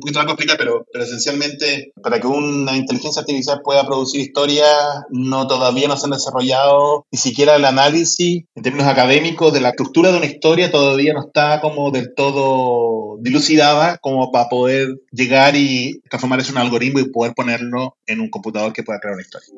poquito 0.00 0.18
largo 0.18 0.32
explicar, 0.32 0.56
pero, 0.58 0.86
pero 0.92 1.04
esencialmente 1.04 1.92
para 2.02 2.20
que 2.20 2.26
una 2.26 2.76
inteligencia 2.76 3.20
artificial 3.20 3.60
pueda 3.62 3.86
producir 3.86 4.20
historias, 4.20 4.68
no 5.10 5.46
todavía 5.46 5.88
no 5.88 5.96
se 5.96 6.06
han 6.06 6.12
desarrollado 6.12 7.06
ni 7.10 7.18
siquiera 7.18 7.56
el 7.56 7.64
análisis 7.64 8.44
en 8.54 8.62
términos 8.62 8.86
académicos 8.86 9.52
de 9.52 9.60
la 9.60 9.70
estructura 9.70 10.10
de 10.10 10.18
una 10.18 10.26
historia, 10.26 10.70
todavía 10.70 11.12
no 11.12 11.20
está 11.20 11.60
como 11.60 11.90
del 11.90 12.14
todo 12.14 13.18
dilucidada 13.20 13.98
como 13.98 14.30
para 14.32 14.48
poder 14.48 15.00
llegar 15.12 15.56
y 15.56 16.00
transformar 16.08 16.40
eso 16.40 16.50
en 16.50 16.58
un 16.58 16.62
algoritmo 16.62 17.00
y 17.00 17.10
poder 17.10 17.34
ponerlo 17.34 17.96
en 18.06 18.20
un 18.20 18.30
computador 18.30 18.72
que 18.72 18.82
pueda 18.82 19.00
crear 19.00 19.14
una 19.14 19.22
historia. 19.22 19.48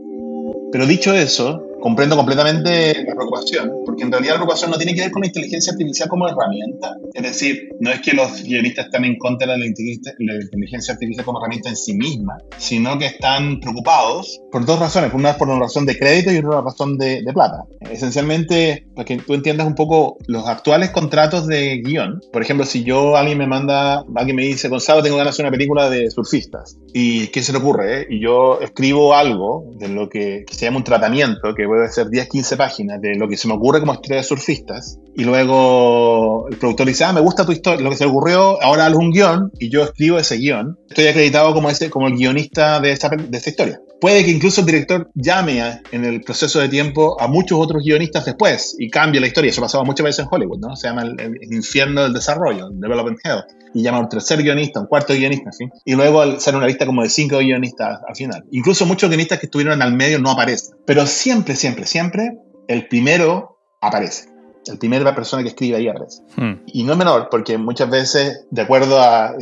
Pero 0.72 0.86
dicho 0.86 1.14
eso, 1.14 1.62
comprendo 1.80 2.16
completamente 2.16 3.04
la 3.04 3.14
preocupación, 3.14 3.72
porque 3.84 4.02
en 4.02 4.10
realidad 4.10 4.34
la 4.34 4.38
preocupación 4.38 4.70
no 4.70 4.76
tiene 4.76 4.94
que 4.94 5.02
ver 5.02 5.10
con 5.10 5.22
la 5.22 5.28
inteligencia 5.28 5.72
artificial 5.72 6.08
como 6.08 6.28
herramienta. 6.28 6.96
Es 7.14 7.22
decir, 7.22 7.68
no 7.80 7.90
es 7.90 8.00
que 8.00 8.12
los 8.12 8.42
guionistas 8.42 8.86
están 8.86 9.04
en 9.04 9.16
contra 9.18 9.52
de 9.52 9.58
la 9.58 9.66
inteligencia, 9.66 10.94
artificial 10.94 11.24
como 11.24 11.40
herramienta 11.40 11.68
en 11.68 11.76
sí 11.76 11.94
misma, 11.94 12.38
sino 12.58 12.98
que 12.98 13.06
están 13.06 13.60
preocupados 13.60 14.40
por 14.50 14.64
dos 14.64 14.78
razones. 14.78 15.12
Una 15.14 15.36
por 15.36 15.48
una 15.48 15.60
razón 15.60 15.86
de 15.86 15.98
crédito 15.98 16.32
y 16.32 16.38
otra 16.38 16.60
razón 16.60 16.98
de, 16.98 17.22
de 17.22 17.32
plata. 17.32 17.64
Esencialmente, 17.90 18.86
para 18.94 19.04
que 19.04 19.18
tú 19.18 19.34
entiendas 19.34 19.66
un 19.66 19.74
poco 19.74 20.16
los 20.26 20.46
actuales 20.46 20.90
contratos 20.90 21.46
de 21.46 21.82
guion. 21.84 22.20
Por 22.32 22.42
ejemplo, 22.42 22.66
si 22.66 22.84
yo, 22.84 23.16
alguien 23.16 23.38
me 23.38 23.46
manda, 23.46 24.04
alguien 24.14 24.36
me 24.36 24.42
dice, 24.42 24.68
Gonzalo, 24.68 25.02
tengo 25.02 25.16
ganas 25.16 25.32
de 25.32 25.36
hacer 25.36 25.44
una 25.44 25.52
película 25.52 25.90
de 25.90 26.10
surfistas. 26.10 26.78
¿Y 26.92 27.28
qué 27.28 27.42
se 27.42 27.52
le 27.52 27.58
ocurre? 27.58 28.02
Eh? 28.02 28.06
Y 28.10 28.20
yo 28.20 28.60
escribo 28.60 29.14
algo 29.14 29.70
de 29.78 29.88
lo 29.88 30.08
que, 30.08 30.44
que 30.46 30.54
se 30.54 30.64
llama 30.64 30.78
un 30.78 30.84
tratamiento, 30.84 31.54
que 31.54 31.65
puede 31.66 31.88
ser 31.90 32.08
10, 32.08 32.28
15 32.28 32.56
páginas 32.56 33.00
de 33.00 33.14
lo 33.14 33.28
que 33.28 33.36
se 33.36 33.48
me 33.48 33.54
ocurre 33.54 33.80
como 33.80 33.94
historia 33.94 34.18
de 34.18 34.22
surfistas, 34.22 34.98
y 35.14 35.24
luego 35.24 36.46
el 36.50 36.56
productor 36.56 36.86
dice, 36.86 37.04
ah, 37.04 37.12
me 37.12 37.20
gusta 37.20 37.46
tu 37.46 37.52
historia, 37.52 37.82
lo 37.82 37.90
que 37.90 37.96
se 37.96 38.04
le 38.04 38.10
ocurrió, 38.10 38.62
ahora 38.62 38.86
haz 38.86 38.94
un 38.94 39.10
guion, 39.10 39.52
y 39.58 39.68
yo 39.68 39.82
escribo 39.82 40.18
ese 40.18 40.36
guion. 40.36 40.78
Estoy 40.88 41.06
acreditado 41.06 41.52
como, 41.54 41.70
ese, 41.70 41.90
como 41.90 42.08
el 42.08 42.14
guionista 42.14 42.80
de 42.80 42.92
esta, 42.92 43.08
de 43.08 43.36
esta 43.36 43.50
historia. 43.50 43.80
Puede 44.00 44.24
que 44.24 44.30
incluso 44.30 44.60
el 44.60 44.66
director 44.66 45.10
llame 45.14 45.80
en 45.90 46.04
el 46.04 46.20
proceso 46.20 46.60
de 46.60 46.68
tiempo 46.68 47.20
a 47.20 47.28
muchos 47.28 47.58
otros 47.58 47.82
guionistas 47.82 48.26
después 48.26 48.76
y 48.78 48.90
cambie 48.90 49.20
la 49.20 49.26
historia. 49.26 49.50
Eso 49.50 49.60
ha 49.60 49.64
pasado 49.64 49.84
muchas 49.84 50.04
veces 50.04 50.24
en 50.24 50.28
Hollywood, 50.30 50.58
¿no? 50.58 50.76
Se 50.76 50.88
llama 50.88 51.02
el, 51.02 51.38
infierno 51.50 52.02
del 52.02 52.12
desarrollo, 52.12 52.68
el 52.68 52.78
Development 52.78 53.18
Hell. 53.24 53.44
Y 53.74 53.82
llama 53.82 53.98
a 53.98 54.00
un 54.02 54.08
tercer 54.08 54.42
guionista, 54.42 54.80
un 54.80 54.86
cuarto 54.86 55.14
guionista, 55.14 55.50
¿sí? 55.52 55.66
Y 55.84 55.94
luego 55.94 56.38
sale 56.38 56.58
una 56.58 56.66
lista 56.66 56.84
como 56.84 57.02
de 57.02 57.08
cinco 57.08 57.38
guionistas 57.38 58.00
al 58.06 58.14
final. 58.14 58.44
Incluso 58.50 58.84
muchos 58.86 59.08
guionistas 59.08 59.38
que 59.38 59.46
estuvieron 59.46 59.80
al 59.80 59.94
medio 59.94 60.18
no 60.18 60.30
aparecen. 60.30 60.76
Pero 60.86 61.06
siempre, 61.06 61.56
siempre, 61.56 61.86
siempre, 61.86 62.38
el 62.68 62.88
primero 62.88 63.58
aparece 63.80 64.35
el 64.68 64.78
primera 64.78 65.14
persona 65.14 65.42
que 65.42 65.50
escribe 65.50 65.76
ahí 65.76 65.88
aparece. 65.88 66.22
Hmm. 66.36 66.62
Y 66.66 66.84
no 66.84 66.92
es 66.92 66.98
menor, 66.98 67.28
porque 67.30 67.58
muchas 67.58 67.90
veces, 67.90 68.46
de 68.50 68.62
acuerdo 68.62 69.00
a, 69.00 69.34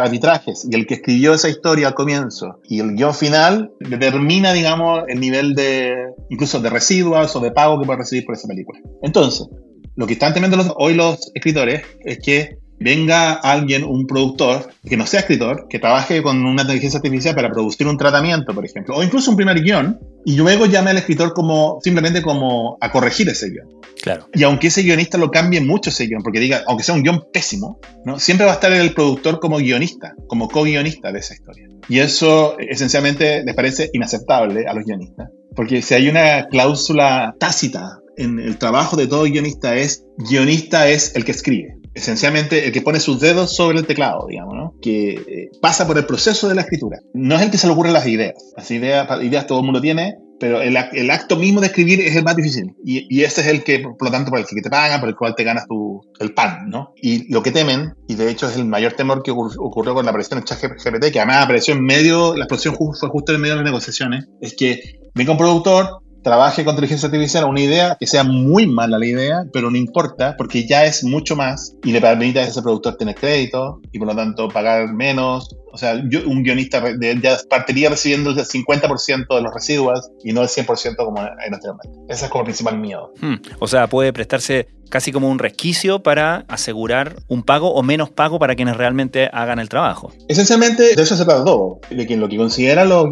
arbitrajes, 0.00 0.66
y 0.70 0.74
el 0.74 0.86
que 0.86 0.94
escribió 0.94 1.34
esa 1.34 1.48
historia 1.48 1.88
al 1.88 1.94
comienzo 1.94 2.60
y 2.64 2.80
el 2.80 2.94
guion 2.94 3.14
final 3.14 3.72
determina, 3.80 4.52
digamos, 4.52 5.04
el 5.08 5.20
nivel 5.20 5.54
de, 5.54 5.94
incluso 6.30 6.60
de 6.60 6.70
residuos 6.70 7.34
o 7.36 7.40
de 7.40 7.50
pago 7.50 7.80
que 7.80 7.86
puede 7.86 7.98
recibir 7.98 8.24
por 8.24 8.34
esa 8.34 8.48
película. 8.48 8.80
Entonces, 9.02 9.48
lo 9.96 10.06
que 10.06 10.14
están 10.14 10.34
temiendo 10.34 10.74
hoy 10.76 10.94
los 10.94 11.30
escritores 11.34 11.82
es 12.04 12.18
que 12.18 12.58
venga 12.84 13.32
alguien, 13.32 13.82
un 13.82 14.06
productor, 14.06 14.70
que 14.86 14.96
no 14.96 15.06
sea 15.06 15.20
escritor, 15.20 15.66
que 15.70 15.78
trabaje 15.78 16.22
con 16.22 16.44
una 16.44 16.62
inteligencia 16.62 16.98
artificial 16.98 17.34
para 17.34 17.50
producir 17.50 17.86
un 17.88 17.96
tratamiento, 17.96 18.54
por 18.54 18.64
ejemplo, 18.64 18.94
o 18.94 19.02
incluso 19.02 19.30
un 19.30 19.36
primer 19.38 19.62
guion, 19.62 19.98
y 20.26 20.36
luego 20.36 20.66
llame 20.66 20.90
al 20.90 20.98
escritor 20.98 21.32
como 21.32 21.78
simplemente 21.82 22.20
como 22.20 22.76
a 22.80 22.92
corregir 22.92 23.28
ese 23.30 23.48
guion. 23.48 23.68
Claro. 24.02 24.28
Y 24.34 24.42
aunque 24.42 24.66
ese 24.66 24.82
guionista 24.82 25.16
lo 25.16 25.30
cambie 25.30 25.62
mucho 25.62 25.88
ese 25.88 26.06
guion, 26.06 26.22
porque 26.22 26.40
diga, 26.40 26.62
aunque 26.66 26.84
sea 26.84 26.94
un 26.94 27.02
guion 27.02 27.24
pésimo, 27.32 27.80
¿no? 28.04 28.18
siempre 28.18 28.44
va 28.44 28.52
a 28.52 28.56
estar 28.56 28.70
el 28.70 28.92
productor 28.92 29.40
como 29.40 29.56
guionista, 29.56 30.14
como 30.26 30.48
co-guionista 30.48 31.10
de 31.10 31.20
esa 31.20 31.32
historia. 31.32 31.68
Y 31.88 32.00
eso 32.00 32.58
esencialmente 32.58 33.42
les 33.44 33.54
parece 33.54 33.88
inaceptable 33.94 34.66
a 34.66 34.74
los 34.74 34.84
guionistas, 34.84 35.30
porque 35.56 35.80
si 35.80 35.94
hay 35.94 36.08
una 36.08 36.48
cláusula 36.48 37.34
tácita 37.40 38.00
en 38.18 38.38
el 38.38 38.58
trabajo 38.58 38.96
de 38.96 39.06
todo 39.06 39.22
guionista 39.22 39.74
es, 39.74 40.04
guionista 40.18 40.88
es 40.88 41.16
el 41.16 41.24
que 41.24 41.32
escribe 41.32 41.78
esencialmente 41.94 42.66
el 42.66 42.72
que 42.72 42.82
pone 42.82 43.00
sus 43.00 43.20
dedos 43.20 43.54
sobre 43.54 43.78
el 43.78 43.86
teclado, 43.86 44.26
digamos, 44.28 44.54
¿no? 44.54 44.74
que 44.82 45.10
eh, 45.10 45.50
pasa 45.60 45.86
por 45.86 45.96
el 45.96 46.06
proceso 46.06 46.48
de 46.48 46.54
la 46.54 46.62
escritura. 46.62 46.98
No 47.14 47.36
es 47.36 47.42
el 47.42 47.50
que 47.50 47.58
se 47.58 47.66
le 47.66 47.72
ocurren 47.72 47.92
las 47.92 48.06
ideas. 48.06 48.34
Las 48.56 48.70
ideas, 48.70 49.08
ideas 49.22 49.46
todo 49.46 49.60
el 49.60 49.64
mundo 49.64 49.80
tiene, 49.80 50.16
pero 50.40 50.60
el, 50.60 50.76
el, 50.92 51.10
acto 51.10 51.36
mismo 51.36 51.60
de 51.60 51.68
escribir 51.68 52.00
es 52.00 52.16
el 52.16 52.24
más 52.24 52.36
difícil. 52.36 52.74
Y, 52.84 53.06
y, 53.08 53.22
ese 53.22 53.42
es 53.42 53.46
el 53.46 53.62
que, 53.62 53.78
por 53.78 54.02
lo 54.02 54.10
tanto, 54.10 54.30
por 54.30 54.40
el 54.40 54.46
que 54.46 54.60
te 54.60 54.68
pagan, 54.68 55.00
por 55.00 55.08
el 55.08 55.14
cual 55.14 55.34
te 55.36 55.44
ganas 55.44 55.66
tu, 55.66 56.00
el 56.18 56.34
pan, 56.34 56.68
¿no? 56.68 56.92
Y 57.00 57.32
lo 57.32 57.42
que 57.42 57.52
temen, 57.52 57.94
y 58.08 58.14
de 58.16 58.30
hecho 58.30 58.48
es 58.48 58.56
el 58.56 58.66
mayor 58.66 58.94
temor 58.94 59.22
que 59.22 59.30
ocurrió 59.30 59.94
con 59.94 60.04
la 60.04 60.10
aparición 60.10 60.40
de 60.40 60.46
ChatGPT, 60.46 61.12
que 61.12 61.20
además 61.20 61.44
apareció 61.44 61.74
en 61.74 61.84
medio, 61.84 62.34
la 62.34 62.44
explosión 62.44 62.74
fue 62.74 63.08
justo 63.08 63.32
en 63.32 63.40
medio 63.40 63.54
de 63.54 63.62
las 63.62 63.64
negociaciones, 63.64 64.26
es 64.40 64.54
que 64.54 65.00
venga 65.14 65.32
un 65.32 65.38
productor, 65.38 66.02
trabaje 66.24 66.64
con 66.64 66.72
inteligencia 66.72 67.06
artificial 67.06 67.44
una 67.44 67.60
idea 67.60 67.96
que 68.00 68.06
sea 68.06 68.24
muy 68.24 68.66
mala 68.66 68.98
la 68.98 69.06
idea, 69.06 69.44
pero 69.52 69.70
no 69.70 69.76
importa 69.76 70.34
porque 70.36 70.66
ya 70.66 70.84
es 70.86 71.04
mucho 71.04 71.36
más 71.36 71.76
y 71.84 71.92
le 71.92 72.00
permite 72.00 72.40
a 72.40 72.44
ese 72.44 72.62
productor 72.62 72.96
tener 72.96 73.14
crédito 73.14 73.80
y 73.92 73.98
por 73.98 74.08
lo 74.08 74.16
tanto 74.16 74.48
pagar 74.48 74.92
menos. 74.92 75.54
O 75.74 75.76
sea, 75.76 75.94
un 75.94 76.44
guionista 76.44 76.80
ya 77.20 77.36
partiría 77.50 77.90
recibiendo 77.90 78.30
el 78.30 78.36
50% 78.36 79.34
de 79.34 79.42
los 79.42 79.52
residuos 79.52 80.08
y 80.22 80.32
no 80.32 80.42
el 80.42 80.48
100% 80.48 80.94
como 80.96 81.20
en 81.20 81.52
anteriormente. 81.52 81.98
Ese 82.08 82.26
es 82.26 82.30
como 82.30 82.42
el 82.42 82.44
principal 82.44 82.78
miedo. 82.78 83.12
Hmm. 83.20 83.38
O 83.58 83.66
sea, 83.66 83.88
puede 83.88 84.12
prestarse 84.12 84.68
casi 84.94 85.10
como 85.10 85.28
un 85.28 85.40
resquicio 85.40 86.04
para 86.04 86.44
asegurar 86.46 87.16
un 87.26 87.42
pago 87.42 87.74
o 87.74 87.82
menos 87.82 88.10
pago 88.10 88.38
para 88.38 88.54
quienes 88.54 88.76
realmente 88.76 89.28
hagan 89.32 89.58
el 89.58 89.68
trabajo. 89.68 90.12
Esencialmente, 90.28 90.94
de 90.94 91.02
eso 91.02 91.16
se 91.16 91.24
trata 91.24 91.44
todo. 91.44 91.80
De 91.90 92.06
quien 92.06 92.20
lo 92.20 92.28
que 92.28 92.36
consideran 92.36 92.88
los, 92.88 93.08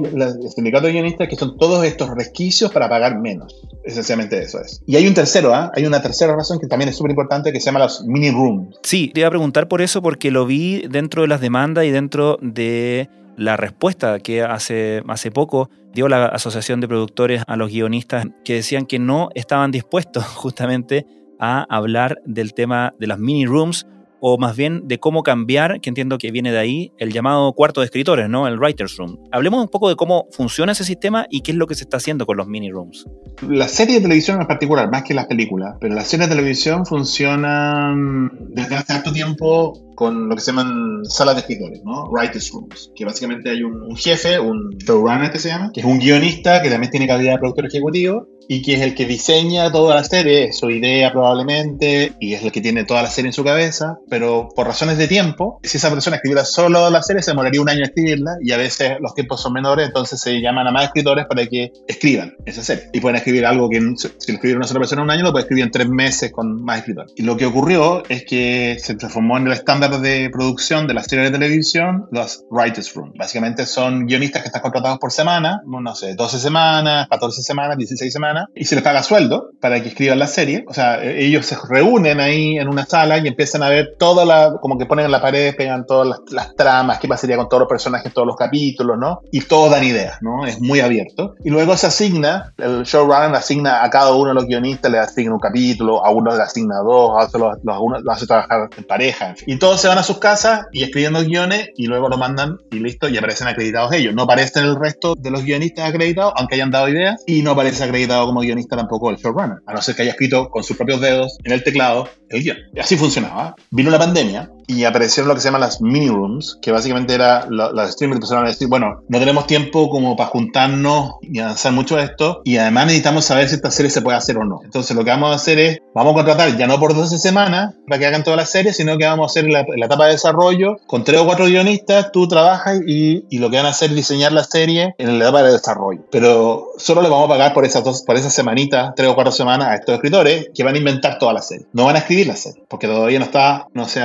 sindicatos 0.55 0.87
de 0.87 0.93
guionistas 0.93 1.29
que 1.29 1.35
son 1.35 1.59
todos 1.59 1.85
estos 1.85 2.11
resquicios 2.11 2.71
para 2.71 2.89
pagar 2.89 3.19
menos. 3.19 3.61
Esencialmente 3.85 4.41
eso 4.41 4.61
es. 4.61 4.81
Y 4.87 4.95
hay 4.95 5.09
un 5.09 5.15
tercero, 5.15 5.55
¿ah? 5.55 5.73
hay 5.75 5.85
una 5.85 6.01
tercera 6.01 6.37
razón 6.37 6.61
que 6.61 6.69
también 6.69 6.89
es 6.89 6.97
súper 6.97 7.11
importante 7.11 7.53
que 7.53 7.59
se 7.59 7.67
llama 7.67 7.81
los 7.81 8.05
mini 8.05 8.31
rooms. 8.31 8.77
Sí, 8.85 9.11
te 9.13 9.21
iba 9.21 9.27
a 9.27 9.31
preguntar 9.31 9.67
por 9.67 9.83
eso 9.83 10.03
porque 10.03 10.31
lo 10.31 10.47
vi 10.47 10.87
dentro 10.89 11.23
de 11.23 11.29
las 11.29 11.41
demandas 11.41 11.85
y 11.85 11.91
dentro 11.91 12.39
de 12.53 13.09
la 13.37 13.57
respuesta 13.57 14.21
que 14.21 14.43
hace, 14.43 15.03
hace 15.09 15.31
poco 15.31 15.71
dio 15.95 16.09
la 16.09 16.27
Asociación 16.27 16.81
de 16.81 16.89
Productores 16.89 17.43
a 17.47 17.57
los 17.57 17.71
guionistas 17.71 18.27
que 18.45 18.55
decían 18.55 18.87
que 18.87 18.99
no 18.99 19.31
estaban 19.35 19.71
dispuestos 19.71 20.25
justamente 20.37 21.07
a 21.39 21.67
hablar 21.69 22.21
del 22.25 22.55
tema 22.55 22.95
de 22.99 23.07
las 23.07 23.19
mini 23.19 23.47
rooms 23.47 23.87
o 24.25 24.39
más 24.39 24.57
bien 24.57 24.87
de 24.87 25.01
cómo 25.01 25.25
cambiar, 25.25 25.81
que 25.81 25.89
entiendo 25.89 26.17
que 26.17 26.31
viene 26.31 26.53
de 26.53 26.59
ahí, 26.59 26.93
el 26.99 27.13
llamado 27.13 27.53
cuarto 27.55 27.81
de 27.81 27.87
escritores, 27.87 28.29
¿no? 28.29 28.47
El 28.47 28.57
Writer's 28.57 28.97
Room. 28.97 29.19
Hablemos 29.33 29.61
un 29.61 29.69
poco 29.69 29.89
de 29.89 29.97
cómo 29.97 30.29
funciona 30.31 30.71
ese 30.71 30.85
sistema 30.85 31.27
y 31.29 31.41
qué 31.41 31.51
es 31.51 31.57
lo 31.57 31.67
que 31.67 31.75
se 31.75 31.83
está 31.83 31.97
haciendo 31.97 32.25
con 32.25 32.37
los 32.37 32.47
mini 32.47 32.71
rooms. 32.71 33.05
Las 33.49 33.73
series 33.73 33.97
de 33.97 34.03
televisión 34.03 34.41
en 34.41 34.47
particular, 34.47 34.89
más 34.93 35.03
que 35.03 35.13
las 35.13 35.27
películas, 35.27 35.75
pero 35.81 35.97
las 35.97 36.07
series 36.07 36.29
de 36.29 36.37
televisión 36.37 36.87
funcionan 36.87 38.31
desde 38.51 38.77
hace 38.77 38.93
tanto 38.93 39.13
tiempo 39.13 39.92
con 40.03 40.29
lo 40.29 40.35
que 40.35 40.41
se 40.41 40.51
llaman 40.51 41.05
salas 41.05 41.37
de 41.37 41.43
escritores, 41.43 41.81
¿no? 41.85 42.07
Writers 42.11 42.51
Rooms, 42.51 42.91
que 42.97 43.05
básicamente 43.05 43.51
hay 43.51 43.63
un, 43.63 43.83
un 43.83 43.97
jefe, 43.97 44.41
un 44.41 44.71
showrunner 44.79 45.31
que 45.31 45.39
se 45.39 45.49
llama, 45.49 45.71
que 45.73 45.79
es 45.79 45.87
un 45.87 46.01
guionista 46.01 46.61
que 46.61 46.71
también 46.71 46.91
tiene 46.91 47.07
calidad 47.07 47.35
de 47.35 47.39
productor 47.39 47.67
ejecutivo 47.67 48.27
y 48.49 48.63
que 48.63 48.75
es 48.75 48.81
el 48.81 48.95
que 48.95 49.07
diseña 49.07 49.71
toda 49.71 49.95
la 49.95 50.05
serie, 50.05 50.53
su 50.53 50.69
idea 50.69 51.13
probablemente, 51.13 52.15
y 52.21 52.35
es 52.35 52.43
el 52.43 52.53
que 52.53 52.61
tiene 52.61 52.85
toda 52.85 53.03
la 53.03 53.09
serie 53.09 53.29
en 53.29 53.33
su 53.33 53.45
cabeza, 53.45 53.99
pero 54.11 54.49
por 54.55 54.67
razones 54.67 54.99
de 54.99 55.09
tiempo, 55.09 55.61
si 55.63 55.79
esa 55.79 55.91
persona 55.91 56.17
escribiera 56.17 56.45
solo 56.45 56.91
la 56.91 57.03
serie, 57.03 57.23
se 57.23 57.31
demoraría 57.31 57.61
un 57.61 57.69
año 57.69 57.79
en 57.79 57.85
escribirla, 57.85 58.33
y 58.43 58.53
a 58.53 58.57
veces 58.57 58.97
los 59.01 59.15
tiempos 59.15 59.41
son 59.41 59.53
menores, 59.53 59.87
entonces 59.87 60.21
se 60.21 60.41
llaman 60.41 60.67
a 60.67 60.71
más 60.71 60.85
escritores 60.85 61.27
para 61.27 61.47
que 61.47 61.73
escriban 61.87 62.35
esa 62.45 62.63
serie. 62.63 62.91
Y 62.93 63.01
pueden 63.01 63.17
escribir 63.17 63.47
algo 63.47 63.69
que 63.71 63.79
si 63.79 64.09
lo 64.09 64.35
escribiera 64.35 64.59
una 64.59 64.67
sola 64.67 64.81
persona 64.81 65.03
en 65.03 65.05
un 65.05 65.11
año, 65.13 65.23
lo 65.23 65.33
puede 65.33 65.45
escribir 65.45 65.65
en 65.65 65.71
tres 65.71 65.89
meses 65.89 66.33
con 66.33 66.63
más 66.63 66.81
escritores. 66.81 67.13
Y 67.17 67.23
lo 67.23 67.37
que 67.37 67.47
ocurrió 67.47 68.03
es 68.09 68.25
que 68.25 68.77
se 68.81 68.97
transformó 68.97 69.39
en 69.39 69.47
el 69.47 69.53
estándar 69.53 69.91
de 69.99 70.31
producción 70.31 70.87
de 70.87 70.95
las 70.95 71.07
series 71.07 71.31
de 71.31 71.39
televisión 71.39 72.07
los 72.11 72.45
Writers 72.51 72.95
Room. 72.95 73.13
Básicamente 73.17 73.67
son 73.67 74.07
guionistas 74.07 74.43
que 74.43 74.49
están 74.49 74.63
contratados 74.63 74.99
por 74.99 75.13
semana, 75.13 75.63
no 75.67 75.95
sé, 75.95 76.15
12 76.15 76.39
semanas, 76.39 77.07
14 77.11 77.43
semanas, 77.43 77.77
16 77.77 78.13
semanas, 78.13 78.47
y 78.55 78.65
se 78.65 78.75
les 78.75 78.85
paga 78.85 79.03
sueldo 79.03 79.51
para 79.61 79.83
que 79.83 79.89
escriban 79.89 80.19
la 80.19 80.27
serie. 80.27 80.65
O 80.69 80.75
sea, 80.75 81.03
ellos 81.03 81.47
se 81.47 81.57
reúnen 81.69 82.21
ahí 82.21 82.59
en 82.59 82.69
una 82.69 82.85
sala 82.87 83.19
y 83.19 83.29
empiezan 83.29 83.63
a 83.63 83.69
ver 83.69 83.97
toda 83.99 84.25
la, 84.25 84.59
como 84.61 84.79
que 84.79 84.87
ponen 84.87 85.07
en 85.07 85.13
la 85.13 85.21
pared, 85.21 85.55
pegan 85.57 85.87
todas 85.87 86.21
las, 86.31 86.55
tramas, 86.57 86.99
qué 86.99 87.09
pasaría 87.09 87.37
con 87.37 87.49
todos 87.49 87.61
los 87.63 87.69
personajes, 87.69 88.13
todos 88.13 88.27
los 88.27 88.37
capítulos, 88.37 88.99
¿no? 88.99 89.21
Y 89.31 89.41
todos 89.43 89.71
dan 89.71 89.85
ideas, 89.85 90.19
¿no? 90.21 90.47
Es 90.47 90.61
muy 90.61 90.81
abierto. 90.81 91.35
Y 91.45 91.51
luego 91.51 91.77
se 91.77 91.87
asigna, 91.87 92.53
el 92.59 92.83
showrunner 92.83 93.35
asigna 93.35 93.83
a 93.85 93.91
cada 93.91 94.13
uno 94.15 94.29
de 94.29 94.35
los 94.35 94.47
guionistas, 94.47 94.91
le 94.91 94.99
asigna 94.99 95.33
un 95.33 95.41
capítulo, 95.41 96.05
a 96.05 96.11
uno 96.11 96.37
le 96.37 96.43
asigna 96.43 96.77
dos, 96.79 97.11
a 97.19 97.27
otro 97.27 97.53
lo, 97.63 98.13
hace 98.13 98.27
trabajar 98.27 98.69
en 98.77 98.85
pareja. 98.85 99.35
Y 99.47 99.53
todos 99.73 99.81
se 99.81 99.89
van 99.89 99.97
a 99.97 100.03
sus 100.03 100.19
casas 100.19 100.67
y 100.71 100.83
escribiendo 100.83 101.25
guiones 101.25 101.71
y 101.79 101.87
luego 101.87 102.11
lo 102.11 102.19
mandan 102.19 102.59
y 102.71 102.79
listo, 102.79 103.09
y 103.09 103.17
aparecen 103.17 103.49
acreditados 103.49 103.91
ellos. 103.95 104.15
No 104.15 104.25
aparecen 104.25 104.67
el 104.67 104.77
resto 104.77 105.15
de 105.15 105.31
los 105.31 105.45
guionistas 105.45 105.89
acreditados, 105.89 106.35
aunque 106.37 106.57
hayan 106.57 106.71
dado 106.71 106.91
ideas, 106.91 107.23
y 107.27 107.41
no 107.41 107.53
aparece 107.53 107.83
acreditado 107.83 108.27
como 108.27 108.41
guionista 108.41 108.77
tampoco 108.77 109.09
el 109.09 109.17
showrunner, 109.17 109.61
a 109.65 109.73
no 109.73 109.81
ser 109.81 109.95
que 109.95 110.03
haya 110.03 110.11
escrito 110.11 110.51
con 110.51 110.63
sus 110.63 110.77
propios 110.77 111.01
dedos 111.01 111.39
en 111.43 111.53
el 111.53 111.65
teclado 111.65 112.07
el 112.29 112.43
guion. 112.43 112.59
Y 112.75 112.81
así 112.81 112.99
funcionaba. 112.99 113.57
Vino 113.71 113.91
la 113.91 113.99
pandemia 113.99 114.51
y 114.67 114.85
aparecieron 114.85 115.29
lo 115.29 115.35
que 115.35 115.41
se 115.41 115.49
llama 115.49 115.59
las 115.59 115.81
mini 115.81 116.09
rooms, 116.09 116.59
que 116.61 116.73
básicamente 116.73 117.15
era 117.15 117.47
las 117.51 117.93
streamers 117.93 118.19
empezaron 118.19 118.45
a 118.45 118.49
decir, 118.49 118.69
bueno, 118.69 119.03
no 119.09 119.19
tenemos 119.19 119.47
tiempo 119.47 119.89
como 119.91 120.17
para 120.17 120.29
juntarnos 120.31 121.15
y 121.23 121.39
avanzar 121.39 121.73
mucho 121.73 121.99
esto, 121.99 122.43
y 122.45 122.57
además 122.57 122.87
necesitamos 122.87 123.25
saber 123.25 123.49
si 123.49 123.57
esta 123.57 123.71
serie 123.71 123.91
se 123.91 124.03
puede 124.03 124.17
hacer 124.17 124.39
o 124.39 124.45
no. 124.45 124.61
Entonces 124.65 124.97
lo 124.97 125.05
que 125.05 125.11
vamos 125.11 125.33
a 125.33 125.37
hacer 125.37 125.59
es, 125.59 125.79
vamos 125.95 126.13
a 126.13 126.15
contratar 126.15 126.57
ya 126.57 126.67
no 126.67 126.79
por 126.79 126.95
12 126.95 127.19
semanas 127.19 127.75
para 127.87 127.99
que 127.99 128.07
hagan 128.07 128.25
toda 128.25 128.37
la 128.37 128.47
serie, 128.47 128.73
sino 128.73 128.97
que 128.97 129.07
vamos 129.07 129.25
a 129.25 129.31
hacer 129.31 129.51
la, 129.51 129.65
la 129.77 129.87
etapa 129.87 130.07
de 130.07 130.13
desarrollo 130.13 130.77
con 130.87 131.05
tres 131.05 131.21
o 131.21 131.27
cuatro 131.27 131.47
guionistas, 131.47 132.13
tú 132.13 132.29
trabajas 132.29 132.81
y, 132.87 133.25
y, 133.29 133.39
lo 133.39 133.51
que 133.51 133.57
van 133.57 133.67
a 133.67 133.71
hacer 133.71 133.91
es 133.91 133.97
diseñar 133.97 134.33
la 134.33 134.45
serie 134.45 134.95
en 134.99 135.19
la 135.19 135.25
etapa 135.25 135.43
de 135.43 135.53
desarrollo. 135.53 136.03
Pero 136.11 136.69
solo 136.79 137.03
le 137.03 137.09
vamos 137.09 137.27
a 137.27 137.29
pagar 137.29 137.55
por 137.55 137.65
esas 137.65 137.85
dos, 137.85 138.03
por 138.03 138.17
esas 138.17 138.33
semanitas, 138.33 138.93
tres 138.97 139.09
o 139.09 139.15
cuatro 139.15 139.33
semanas 139.33 139.69
a 139.69 139.75
estos 139.75 139.95
escritores 139.95 140.49
que 140.55 140.63
van 140.63 140.75
a 140.75 140.79
inventar 140.79 141.19
toda 141.19 141.33
la 141.33 141.43
serie. 141.43 141.67
No 141.73 141.85
van 141.87 141.97
a 141.97 142.01
escribir 142.01 142.27
la 142.27 142.37
serie, 142.37 142.63
porque 142.69 142.87
todavía 142.87 143.19
no 143.19 143.25
está, 143.25 143.67
no 143.75 143.87
se 143.87 144.01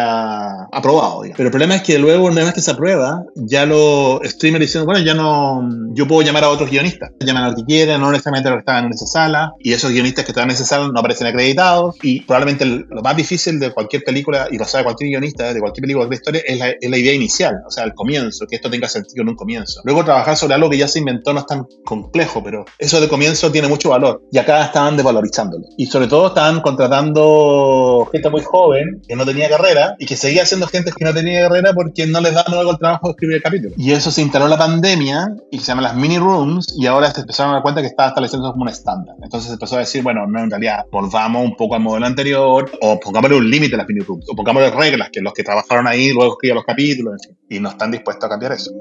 aprobado. 0.71 1.21
Digamos. 1.23 1.37
Pero 1.37 1.47
el 1.47 1.51
problema 1.51 1.75
es 1.75 1.83
que 1.83 1.97
luego, 1.99 2.25
una 2.25 2.43
vez 2.43 2.53
que 2.53 2.61
se 2.61 2.71
aprueba, 2.71 3.23
ya 3.35 3.65
los 3.65 4.19
streamers 4.23 4.61
dicen, 4.65 4.85
bueno, 4.85 5.01
ya 5.01 5.13
no, 5.13 5.67
yo 5.93 6.07
puedo 6.07 6.21
llamar 6.21 6.43
a 6.43 6.49
otros 6.49 6.69
guionistas. 6.69 7.11
Llaman 7.19 7.43
a 7.43 7.49
lo 7.49 7.55
que 7.55 7.63
quieran, 7.63 8.01
no 8.01 8.11
necesariamente 8.11 8.49
a 8.49 8.51
los 8.51 8.57
que 8.57 8.61
estaban 8.61 8.85
en 8.85 8.93
esa 8.93 9.07
sala, 9.07 9.53
y 9.59 9.73
esos 9.73 9.91
guionistas 9.91 10.25
que 10.25 10.31
estaban 10.31 10.49
en 10.49 10.55
esa 10.55 10.65
sala 10.65 10.89
no 10.93 10.99
aparecen 10.99 11.27
acreditados, 11.27 11.95
y 12.01 12.21
probablemente 12.21 12.65
lo 12.65 13.01
más 13.01 13.15
difícil 13.15 13.59
de 13.59 13.71
cualquier 13.71 14.03
película, 14.03 14.47
y 14.51 14.57
lo 14.57 14.65
sabe 14.65 14.83
cualquier 14.83 15.09
guionista, 15.09 15.53
de 15.53 15.59
cualquier 15.59 15.81
película, 15.81 16.05
de 16.05 16.15
historia, 16.15 16.41
es 16.45 16.57
la, 16.57 16.69
es 16.69 16.89
la 16.89 16.97
idea 16.97 17.13
inicial, 17.13 17.55
o 17.65 17.71
sea, 17.71 17.83
el 17.83 17.93
comienzo, 17.93 18.45
que 18.47 18.55
esto 18.55 18.69
tenga 18.69 18.87
sentido 18.87 19.23
en 19.23 19.29
un 19.29 19.35
comienzo. 19.35 19.81
Luego 19.83 20.03
trabajar 20.03 20.37
sobre 20.37 20.53
algo 20.55 20.69
que 20.69 20.77
ya 20.77 20.87
se 20.87 20.99
inventó 20.99 21.33
no 21.33 21.41
es 21.41 21.45
tan 21.45 21.65
complejo, 21.85 22.43
pero 22.43 22.65
eso 22.77 23.01
de 23.01 23.07
comienzo 23.07 23.51
tiene 23.51 23.67
mucho 23.67 23.89
valor, 23.89 24.21
y 24.31 24.37
acá 24.37 24.65
estaban 24.65 24.95
desvalorizándolo. 24.97 25.65
Y 25.77 25.87
sobre 25.87 26.07
todo 26.07 26.27
estaban 26.27 26.61
contratando 26.61 28.07
gente 28.11 28.29
muy 28.29 28.41
joven, 28.41 29.01
que 29.07 29.15
no 29.15 29.25
tenía 29.25 29.49
carrera, 29.49 29.95
y 29.99 30.05
que 30.05 30.15
seguía 30.15 30.36
siendo 30.45 30.67
gente 30.67 30.91
que 30.95 31.05
no 31.05 31.13
tenía 31.13 31.47
carrera 31.47 31.73
porque 31.73 32.05
no 32.07 32.21
les 32.21 32.33
daban 32.33 32.53
luego 32.53 32.71
el 32.71 32.77
trabajo 32.77 33.07
de 33.07 33.11
escribir 33.11 33.35
el 33.37 33.43
capítulo. 33.43 33.75
Y 33.77 33.91
eso 33.91 34.11
se 34.11 34.21
instaló 34.21 34.47
la 34.47 34.57
pandemia, 34.57 35.35
y 35.51 35.59
se 35.59 35.65
llama 35.65 35.81
las 35.81 35.95
mini 35.95 36.17
rooms, 36.17 36.75
y 36.77 36.85
ahora 36.85 37.11
se 37.11 37.21
empezaron 37.21 37.51
a 37.51 37.55
dar 37.55 37.63
cuenta 37.63 37.81
que 37.81 37.87
estaba 37.87 38.09
estableciendo 38.09 38.51
como 38.51 38.63
un 38.63 38.69
estándar. 38.69 39.15
Entonces 39.21 39.47
se 39.47 39.53
empezó 39.53 39.75
a 39.75 39.79
decir, 39.79 40.03
bueno, 40.03 40.25
no, 40.27 40.43
en 40.43 40.49
realidad, 40.49 40.85
volvamos 40.91 41.43
un 41.43 41.55
poco 41.55 41.75
al 41.75 41.81
modelo 41.81 42.05
anterior, 42.05 42.71
o 42.81 42.99
pongámosle 42.99 43.37
un 43.37 43.49
límite 43.49 43.75
a 43.75 43.79
las 43.79 43.87
mini 43.87 44.01
rooms, 44.01 44.25
o 44.29 44.35
pongámosle 44.35 44.71
reglas, 44.71 45.09
que 45.11 45.21
los 45.21 45.33
que 45.33 45.43
trabajaron 45.43 45.87
ahí 45.87 46.13
luego 46.13 46.33
escribían 46.33 46.55
los 46.55 46.65
capítulos, 46.65 47.13
en 47.13 47.29
fin, 47.29 47.37
y 47.49 47.59
no 47.59 47.69
están 47.69 47.91
dispuestos 47.91 48.25
a 48.25 48.29
cambiar 48.29 48.53
eso. 48.53 48.71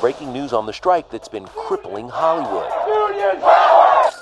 Breaking 0.00 0.32
news 0.32 0.52
on 0.52 0.66
the 0.66 0.72
strike 0.72 1.10
that's 1.10 1.28
been 1.28 1.46
crippling 1.46 2.08
Hollywood. 2.08 2.70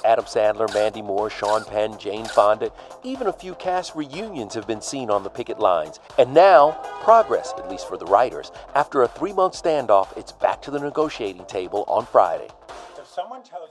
Adam 0.04 0.24
Sandler, 0.24 0.72
Mandy 0.72 1.02
Moore, 1.02 1.30
Sean 1.30 1.64
Penn, 1.64 1.98
Jane 1.98 2.26
Fonda, 2.26 2.70
even 3.02 3.26
a 3.26 3.32
few 3.32 3.54
cast 3.54 3.94
reunions 3.94 4.54
have 4.54 4.66
been 4.66 4.80
seen 4.80 5.10
on 5.10 5.24
the 5.24 5.30
picket 5.30 5.58
lines. 5.58 5.98
And 6.18 6.34
now, 6.34 6.72
progress, 7.02 7.52
at 7.56 7.68
least 7.70 7.88
for 7.88 7.96
the 7.96 8.06
writers. 8.06 8.52
After 8.74 9.02
a 9.02 9.08
three 9.08 9.32
month 9.32 9.54
standoff, 9.54 10.16
it's 10.16 10.32
back 10.32 10.62
to 10.62 10.70
the 10.70 10.78
negotiating 10.78 11.44
table 11.46 11.84
on 11.88 12.06
Friday. 12.06 12.48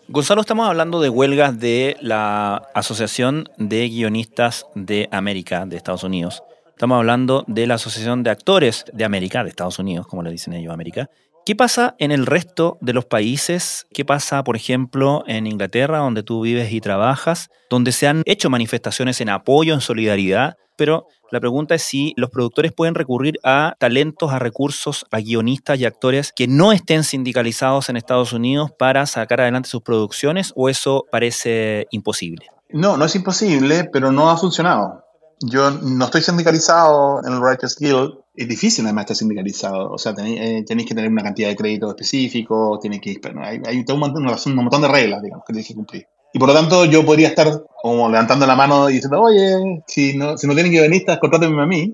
Gonzalo, 0.07 0.41
estamos 0.41 0.67
hablando 0.67 1.01
de 1.01 1.09
huelgas 1.09 1.59
de 1.59 1.97
la 1.99 2.69
Asociación 2.73 3.49
de 3.57 3.89
Guionistas 3.89 4.65
de 4.73 5.09
América, 5.11 5.65
de 5.65 5.75
Estados 5.75 6.03
Unidos. 6.03 6.43
Estamos 6.69 6.97
hablando 6.97 7.43
de 7.47 7.67
la 7.67 7.75
Asociación 7.75 8.23
de 8.23 8.29
Actores 8.29 8.85
de 8.93 9.03
América, 9.03 9.43
de 9.43 9.49
Estados 9.49 9.79
Unidos, 9.79 10.07
como 10.07 10.23
le 10.23 10.31
dicen 10.31 10.53
ellos, 10.53 10.73
América. 10.73 11.09
¿Qué 11.45 11.57
pasa 11.57 11.95
en 11.99 12.13
el 12.13 12.25
resto 12.25 12.77
de 12.79 12.93
los 12.93 13.03
países? 13.03 13.85
¿Qué 13.93 14.05
pasa, 14.05 14.45
por 14.45 14.55
ejemplo, 14.55 15.25
en 15.27 15.45
Inglaterra, 15.45 15.97
donde 15.97 16.23
tú 16.23 16.39
vives 16.39 16.71
y 16.71 16.79
trabajas, 16.79 17.49
donde 17.69 17.91
se 17.91 18.07
han 18.07 18.21
hecho 18.25 18.49
manifestaciones 18.49 19.19
en 19.19 19.27
apoyo, 19.27 19.73
en 19.73 19.81
solidaridad? 19.81 20.55
Pero 20.77 21.07
la 21.31 21.41
pregunta 21.41 21.75
es 21.75 21.83
si 21.83 22.13
los 22.15 22.29
productores 22.29 22.71
pueden 22.71 22.95
recurrir 22.95 23.39
a 23.43 23.75
talentos, 23.77 24.31
a 24.31 24.39
recursos, 24.39 25.05
a 25.11 25.19
guionistas 25.19 25.77
y 25.79 25.85
actores 25.85 26.31
que 26.33 26.47
no 26.47 26.71
estén 26.71 27.03
sindicalizados 27.03 27.89
en 27.89 27.97
Estados 27.97 28.31
Unidos 28.31 28.71
para 28.79 29.05
sacar 29.05 29.41
adelante 29.41 29.67
sus 29.67 29.81
producciones 29.81 30.53
o 30.55 30.69
eso 30.69 31.03
parece 31.11 31.87
imposible. 31.91 32.47
No, 32.69 32.95
no 32.95 33.03
es 33.03 33.15
imposible, 33.15 33.89
pero 33.91 34.13
no 34.13 34.29
ha 34.29 34.37
funcionado. 34.37 35.02
Yo 35.45 35.71
no 35.71 36.05
estoy 36.05 36.21
sindicalizado 36.21 37.21
en 37.25 37.33
el 37.33 37.39
Writers 37.39 37.77
Guild 37.77 38.23
es 38.35 38.47
difícil 38.47 38.85
además 38.85 39.03
estar 39.03 39.17
sindicalizado. 39.17 39.91
O 39.91 39.97
sea, 39.97 40.13
tenéis, 40.13 40.39
eh, 40.41 40.63
tenéis 40.65 40.87
que 40.87 40.95
tener 40.95 41.11
una 41.11 41.23
cantidad 41.23 41.49
de 41.49 41.55
créditos 41.55 41.89
específicos, 41.89 42.79
tiene 42.79 42.99
que, 42.99 43.19
hay, 43.41 43.61
hay 43.65 43.85
un, 43.87 43.99
montón, 43.99 44.25
un, 44.25 44.55
montón, 44.55 44.81
de 44.81 44.87
reglas, 44.87 45.21
digamos, 45.21 45.45
que 45.45 45.53
tenéis 45.53 45.67
que 45.67 45.75
cumplir. 45.75 46.07
Y 46.33 46.39
por 46.39 46.47
lo 46.47 46.55
tanto, 46.55 46.85
yo 46.85 47.05
podría 47.05 47.27
estar 47.27 47.63
como 47.81 48.09
levantando 48.09 48.47
la 48.47 48.55
mano 48.55 48.89
y 48.89 48.93
diciendo, 48.93 49.21
oye, 49.21 49.83
si 49.85 50.17
no, 50.17 50.37
si 50.37 50.47
no 50.47 50.53
tienen 50.55 50.71
guionistas, 50.71 51.19
contrátenme 51.19 51.61
a 51.61 51.67
mí. 51.67 51.93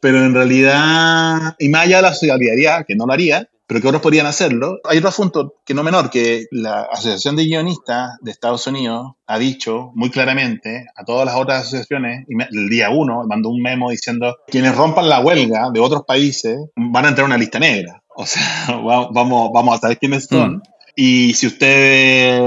Pero 0.00 0.22
en 0.24 0.34
realidad, 0.34 1.56
y 1.58 1.68
más 1.70 1.86
allá 1.86 1.96
de 1.96 2.02
la 2.02 2.14
solidaridad, 2.14 2.84
que 2.86 2.94
no 2.94 3.06
lo 3.06 3.12
haría, 3.12 3.48
pero 3.68 3.82
que 3.82 3.86
otros 3.86 4.02
podrían 4.02 4.26
hacerlo. 4.26 4.80
Hay 4.84 4.96
otro 4.96 5.10
asunto 5.10 5.56
que 5.64 5.74
no 5.74 5.84
menor, 5.84 6.08
que 6.08 6.46
la 6.50 6.88
Asociación 6.90 7.36
de 7.36 7.44
Guionistas 7.44 8.12
de 8.22 8.30
Estados 8.30 8.66
Unidos 8.66 9.12
ha 9.26 9.38
dicho 9.38 9.92
muy 9.94 10.10
claramente 10.10 10.86
a 10.96 11.04
todas 11.04 11.26
las 11.26 11.36
otras 11.36 11.66
asociaciones, 11.66 12.24
y 12.28 12.34
el 12.42 12.70
día 12.70 12.88
uno 12.88 13.24
mandó 13.28 13.50
un 13.50 13.60
memo 13.60 13.90
diciendo, 13.90 14.38
quienes 14.48 14.74
rompan 14.74 15.08
la 15.08 15.20
huelga 15.20 15.70
de 15.70 15.80
otros 15.80 16.04
países 16.06 16.58
van 16.76 17.04
a 17.04 17.08
entrar 17.08 17.26
en 17.26 17.32
una 17.32 17.38
lista 17.38 17.58
negra. 17.58 18.02
O 18.16 18.24
sea, 18.24 18.42
vamos, 19.12 19.50
vamos 19.52 19.76
a 19.76 19.78
saber 19.78 19.98
quiénes 19.98 20.24
son. 20.24 20.56
Mm. 20.56 20.62
Y 21.00 21.32
si 21.34 21.46
ustedes 21.46 22.40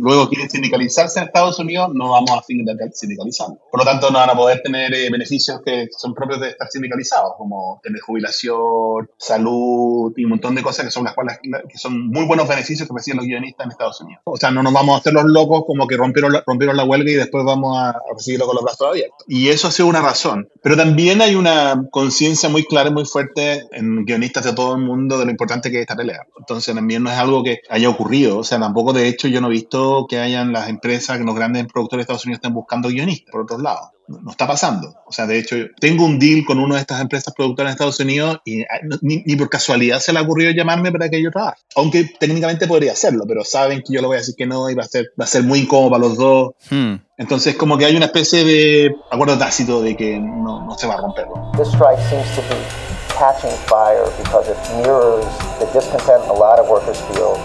luego 0.00 0.28
quieren 0.28 0.48
sindicalizarse 0.48 1.18
en 1.18 1.26
Estados 1.26 1.58
Unidos, 1.58 1.90
no 1.92 2.10
vamos 2.10 2.30
a 2.30 2.44
sindicalizar. 2.92 3.48
Por 3.72 3.80
lo 3.80 3.84
tanto, 3.84 4.12
no 4.12 4.20
van 4.20 4.30
a 4.30 4.36
poder 4.36 4.62
tener 4.62 4.94
eh, 4.94 5.10
beneficios 5.10 5.60
que 5.64 5.88
son 5.90 6.14
propios 6.14 6.40
de 6.40 6.50
estar 6.50 6.68
sindicalizados, 6.70 7.32
como 7.36 7.80
tener 7.82 8.00
jubilación, 8.00 9.10
salud 9.16 10.12
y 10.16 10.22
un 10.22 10.30
montón 10.30 10.54
de 10.54 10.62
cosas 10.62 10.84
que 10.84 10.92
son 10.92 11.02
las 11.02 11.14
cuales 11.14 11.40
que 11.42 11.76
son 11.76 12.06
muy 12.06 12.24
buenos 12.24 12.46
beneficios 12.46 12.86
que 12.86 12.94
reciben 12.94 13.16
los 13.16 13.26
guionistas 13.26 13.64
en 13.64 13.72
Estados 13.72 14.00
Unidos. 14.00 14.22
O 14.26 14.36
sea, 14.36 14.52
no 14.52 14.62
nos 14.62 14.72
vamos 14.72 14.94
a 14.94 14.98
hacer 15.00 15.12
los 15.12 15.24
locos 15.24 15.64
como 15.66 15.88
que 15.88 15.96
rompieron 15.96 16.32
la, 16.32 16.44
rompieron 16.46 16.76
la 16.76 16.84
huelga 16.84 17.10
y 17.10 17.14
después 17.14 17.44
vamos 17.44 17.76
a 17.76 17.96
recibirlo 18.14 18.46
con 18.46 18.54
los 18.54 18.62
brazos 18.62 18.90
abiertos. 18.90 19.24
Y 19.26 19.48
eso 19.48 19.66
ha 19.66 19.72
sido 19.72 19.88
una 19.88 20.02
razón. 20.02 20.48
Pero 20.62 20.76
también 20.76 21.20
hay 21.20 21.34
una 21.34 21.82
conciencia 21.90 22.48
muy 22.48 22.62
clara 22.62 22.90
y 22.90 22.92
muy 22.92 23.06
fuerte 23.06 23.66
en 23.72 24.04
guionistas 24.04 24.44
de 24.44 24.52
todo 24.52 24.76
el 24.76 24.82
mundo 24.82 25.18
de 25.18 25.24
lo 25.24 25.32
importante 25.32 25.68
que 25.68 25.78
es 25.78 25.80
esta 25.80 25.96
pelea. 25.96 26.24
Entonces, 26.38 26.72
también 26.76 27.02
no 27.02 27.10
es 27.10 27.18
algo 27.18 27.42
que 27.42 27.58
haya 27.68 27.87
ocurrido. 27.90 28.38
O 28.38 28.44
sea, 28.44 28.58
tampoco 28.58 28.92
de 28.92 29.08
hecho 29.08 29.28
yo 29.28 29.40
no 29.40 29.48
he 29.48 29.52
visto 29.52 30.06
que 30.08 30.18
hayan 30.18 30.52
las 30.52 30.68
empresas, 30.68 31.18
que 31.18 31.24
los 31.24 31.34
grandes 31.34 31.66
productores 31.66 32.00
de 32.00 32.02
Estados 32.02 32.24
Unidos 32.24 32.38
estén 32.38 32.54
buscando 32.54 32.88
guionistas 32.88 33.32
por 33.32 33.42
otros 33.42 33.60
lados. 33.60 33.90
No, 34.08 34.30
está 34.30 34.46
pasando. 34.46 34.94
O 35.06 35.12
sea, 35.12 35.26
de 35.26 35.38
hecho, 35.38 35.56
tengo 35.78 36.06
un 36.06 36.18
deal 36.18 36.42
con 36.46 36.58
una 36.58 36.76
de 36.76 36.80
estas 36.80 37.00
empresas 37.00 37.34
productoras 37.34 37.72
de 37.72 37.74
Estados 37.74 38.00
Unidos 38.00 38.38
y 38.42 38.62
ah, 38.62 38.80
ni, 39.02 39.36
por 39.36 39.50
casualidad 39.50 40.00
se 40.00 40.14
le 40.14 40.18
ha 40.18 40.22
ocurrido 40.22 40.50
llamarme 40.52 40.90
para 40.90 41.10
que 41.10 41.22
yo 41.22 41.30
trabaje. 41.30 41.60
Aunque 41.76 42.04
técnicamente 42.18 42.66
podría 42.66 42.92
hacerlo, 42.92 43.24
pero 43.28 43.44
saben 43.44 43.82
que 43.86 43.92
yo 43.92 44.00
le 44.00 44.06
voy 44.06 44.16
a 44.16 44.20
decir 44.20 44.34
que 44.34 44.46
no 44.46 44.70
y 44.70 44.74
va 44.74 44.84
a 44.84 44.88
ser, 44.88 45.12
va 45.20 45.24
a 45.24 45.28
ser 45.28 45.42
muy 45.42 45.60
incómodo 45.60 45.90
para 45.90 46.00
los 46.00 46.16
dos. 46.16 46.52
Hmm. 46.70 46.94
Entonces, 47.18 47.54
como 47.56 47.76
que 47.76 47.84
hay 47.84 47.96
una 47.96 48.06
especie 48.06 48.44
de 48.44 48.96
acuerdo 49.10 49.36
tácito 49.36 49.82
de 49.82 49.94
que 49.94 50.18
no, 50.18 50.64
no 50.64 50.78
se 50.78 50.86
va 50.86 50.94
a 50.94 50.98
romper. 50.98 51.26
The 51.58 51.64
strike 51.64 52.00
seems 52.08 52.34
to 52.34 52.40
be 52.42 52.88
catching 53.18 53.50
fire 53.66 54.06
because 54.22 54.48
it 54.48 54.56
mirrors 54.76 55.26
the 55.58 55.66
discontent 55.74 56.22
a 56.30 56.32
lot 56.32 56.58
of 56.58 56.68
workers 56.68 57.00
feel 57.12 57.36